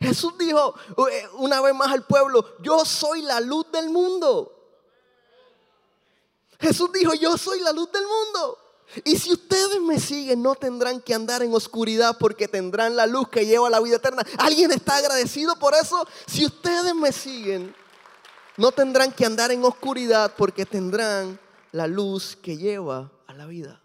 Jesús 0.00 0.36
dijo 0.38 0.74
eh, 1.10 1.28
una 1.38 1.60
vez 1.60 1.74
más 1.74 1.90
al 1.90 2.06
pueblo, 2.06 2.44
yo 2.60 2.84
soy 2.84 3.22
la 3.22 3.40
luz 3.40 3.70
del 3.72 3.90
mundo. 3.90 4.54
Jesús 6.60 6.92
dijo, 6.92 7.14
yo 7.14 7.38
soy 7.38 7.60
la 7.60 7.72
luz 7.72 7.90
del 7.92 8.04
mundo. 8.04 8.58
Y 9.04 9.18
si 9.18 9.32
ustedes 9.32 9.80
me 9.80 10.00
siguen, 10.00 10.42
no 10.42 10.54
tendrán 10.54 11.00
que 11.00 11.14
andar 11.14 11.42
en 11.42 11.52
oscuridad 11.52 12.16
porque 12.18 12.48
tendrán 12.48 12.96
la 12.96 13.06
luz 13.06 13.28
que 13.28 13.44
lleva 13.44 13.68
a 13.68 13.70
la 13.70 13.80
vida 13.80 13.96
eterna. 13.96 14.22
¿Alguien 14.38 14.72
está 14.72 14.96
agradecido 14.96 15.58
por 15.58 15.74
eso? 15.74 16.06
Si 16.26 16.46
ustedes 16.46 16.94
me 16.94 17.12
siguen, 17.12 17.74
no 18.56 18.72
tendrán 18.72 19.12
que 19.12 19.26
andar 19.26 19.52
en 19.52 19.62
oscuridad 19.64 20.34
porque 20.36 20.64
tendrán 20.64 21.38
la 21.72 21.86
luz 21.86 22.36
que 22.36 22.56
lleva 22.56 23.12
a 23.26 23.34
la 23.34 23.46
vida. 23.46 23.80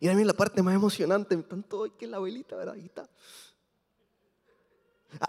Y 0.00 0.08
a 0.08 0.14
mí 0.14 0.22
la 0.22 0.34
parte 0.34 0.62
más 0.62 0.74
emocionante, 0.74 1.34
tanto 1.38 1.78
hoy 1.78 1.90
que 1.90 2.06
la 2.06 2.18
velita, 2.18 2.56
¿verdad? 2.56 2.76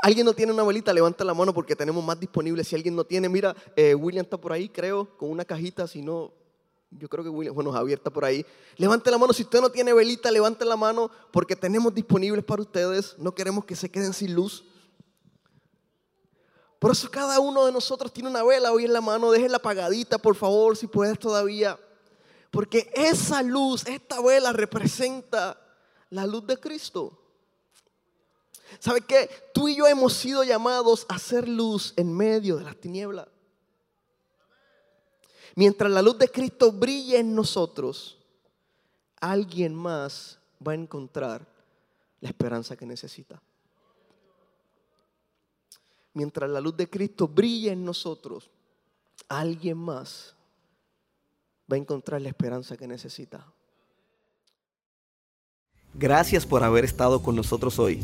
¿Alguien 0.03 0.25
no 0.25 0.33
tiene 0.33 0.51
una 0.51 0.63
velita? 0.63 0.93
Levanta 0.93 1.23
la 1.23 1.33
mano 1.33 1.53
porque 1.53 1.75
tenemos 1.75 2.03
más 2.03 2.19
disponibles. 2.19 2.67
Si 2.67 2.75
alguien 2.75 2.95
no 2.95 3.05
tiene, 3.05 3.29
mira, 3.29 3.55
eh, 3.75 3.95
William 3.95 4.23
está 4.23 4.37
por 4.37 4.51
ahí, 4.51 4.67
creo, 4.67 5.15
con 5.17 5.29
una 5.29 5.45
cajita, 5.45 5.87
si 5.87 6.01
no, 6.01 6.33
yo 6.97 7.09
creo 7.09 7.23
que 7.23 7.29
William, 7.29 7.53
bueno, 7.53 7.71
Javier 7.71 7.97
está 7.97 8.09
por 8.09 8.25
ahí. 8.25 8.45
Levante 8.77 9.11
la 9.11 9.17
mano. 9.17 9.33
Si 9.33 9.43
usted 9.43 9.61
no 9.61 9.69
tiene 9.69 9.93
velita, 9.93 10.31
levante 10.31 10.65
la 10.65 10.75
mano 10.75 11.11
porque 11.31 11.55
tenemos 11.55 11.93
disponibles 11.93 12.43
para 12.43 12.61
ustedes. 12.61 13.15
No 13.17 13.33
queremos 13.33 13.65
que 13.65 13.75
se 13.75 13.89
queden 13.89 14.13
sin 14.13 14.33
luz. 14.33 14.63
Por 16.79 16.91
eso 16.91 17.09
cada 17.09 17.39
uno 17.39 17.65
de 17.65 17.71
nosotros 17.71 18.13
tiene 18.13 18.29
una 18.29 18.43
vela 18.43 18.71
hoy 18.71 18.85
en 18.85 18.93
la 18.93 19.01
mano. 19.01 19.31
Déjenla 19.31 19.57
apagadita, 19.57 20.17
por 20.17 20.35
favor, 20.35 20.77
si 20.77 20.87
puedes 20.87 21.19
todavía. 21.19 21.79
Porque 22.51 22.91
esa 22.93 23.41
luz, 23.41 23.85
esta 23.87 24.21
vela 24.21 24.53
representa 24.53 25.59
la 26.09 26.25
luz 26.25 26.45
de 26.47 26.57
Cristo. 26.57 27.19
¿Sabe 28.79 29.01
qué? 29.01 29.29
Tú 29.53 29.67
y 29.67 29.75
yo 29.75 29.87
hemos 29.87 30.13
sido 30.13 30.43
llamados 30.43 31.05
a 31.09 31.15
hacer 31.15 31.47
luz 31.47 31.93
en 31.97 32.15
medio 32.15 32.57
de 32.57 32.63
las 32.63 32.77
tinieblas. 32.77 33.27
Mientras 35.55 35.89
la 35.89 36.01
luz 36.01 36.17
de 36.17 36.27
Cristo 36.27 36.71
brille 36.71 37.17
en 37.17 37.33
nosotros, 37.33 38.17
alguien 39.21 39.73
más 39.73 40.37
va 40.65 40.73
a 40.73 40.75
encontrar 40.75 41.47
la 42.19 42.29
esperanza 42.29 42.75
que 42.75 42.85
necesita. 42.85 43.41
Mientras 46.13 46.49
la 46.49 46.59
luz 46.59 46.75
de 46.75 46.89
Cristo 46.89 47.27
brille 47.27 47.71
en 47.71 47.85
nosotros, 47.85 48.49
alguien 49.29 49.77
más 49.77 50.35
va 51.71 51.75
a 51.75 51.79
encontrar 51.79 52.21
la 52.21 52.29
esperanza 52.29 52.75
que 52.75 52.87
necesita. 52.87 53.45
Gracias 55.93 56.45
por 56.45 56.63
haber 56.63 56.83
estado 56.83 57.23
con 57.23 57.35
nosotros 57.35 57.79
hoy. 57.79 58.03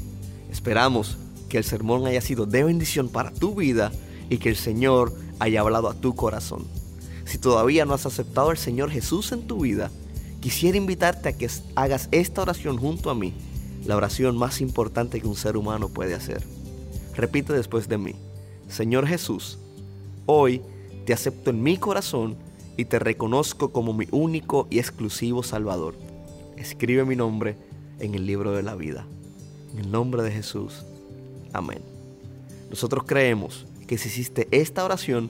Esperamos 0.50 1.18
que 1.50 1.58
el 1.58 1.66
sermón 1.66 2.06
haya 2.06 2.22
sido 2.22 2.46
de 2.46 2.64
bendición 2.64 3.10
para 3.10 3.34
tu 3.34 3.56
vida 3.56 3.92
y 4.30 4.38
que 4.38 4.48
el 4.48 4.56
Señor 4.56 5.14
haya 5.40 5.60
hablado 5.60 5.90
a 5.90 5.94
tu 5.94 6.16
corazón. 6.16 6.81
Si 7.32 7.38
todavía 7.38 7.86
no 7.86 7.94
has 7.94 8.06
aceptado 8.06 8.50
al 8.50 8.58
Señor 8.58 8.92
Jesús 8.92 9.32
en 9.32 9.48
tu 9.48 9.62
vida, 9.62 9.90
quisiera 10.42 10.78
invitarte 10.78 11.30
a 11.30 11.38
que 11.38 11.50
hagas 11.76 12.10
esta 12.12 12.42
oración 12.42 12.76
junto 12.76 13.10
a 13.10 13.16
mí, 13.16 13.34
la 13.86 13.96
oración 13.96 14.36
más 14.36 14.60
importante 14.60 15.22
que 15.22 15.30
un 15.30 15.38
ser 15.38 15.56
humano 15.56 15.88
puede 15.88 16.14
hacer. 16.14 16.44
Repite 17.16 17.54
después 17.54 17.88
de 17.88 17.98
mí, 17.98 18.16
Señor 18.68 19.08
Jesús, 19.08 19.60
hoy 20.26 20.62
te 21.06 21.14
acepto 21.14 21.52
en 21.52 21.64
mi 21.64 21.78
corazón 21.78 22.36
y 22.76 22.84
te 22.84 23.00
reconozco 23.00 23.72
como 23.72 23.94
mi 23.94 24.10
único 24.12 24.68
y 24.70 24.80
exclusivo 24.80 25.42
Salvador. 25.42 25.96
Escribe 26.58 27.06
mi 27.06 27.16
nombre 27.16 27.56
en 28.00 28.14
el 28.14 28.26
libro 28.26 28.52
de 28.52 28.64
la 28.64 28.76
vida. 28.76 29.08
En 29.72 29.80
el 29.80 29.90
nombre 29.90 30.22
de 30.22 30.32
Jesús. 30.32 30.84
Amén. 31.54 31.80
Nosotros 32.70 33.06
creemos 33.06 33.68
que 33.88 33.98
si 33.98 34.10
hiciste 34.10 34.50
esta 34.52 34.84
oración, 34.84 35.30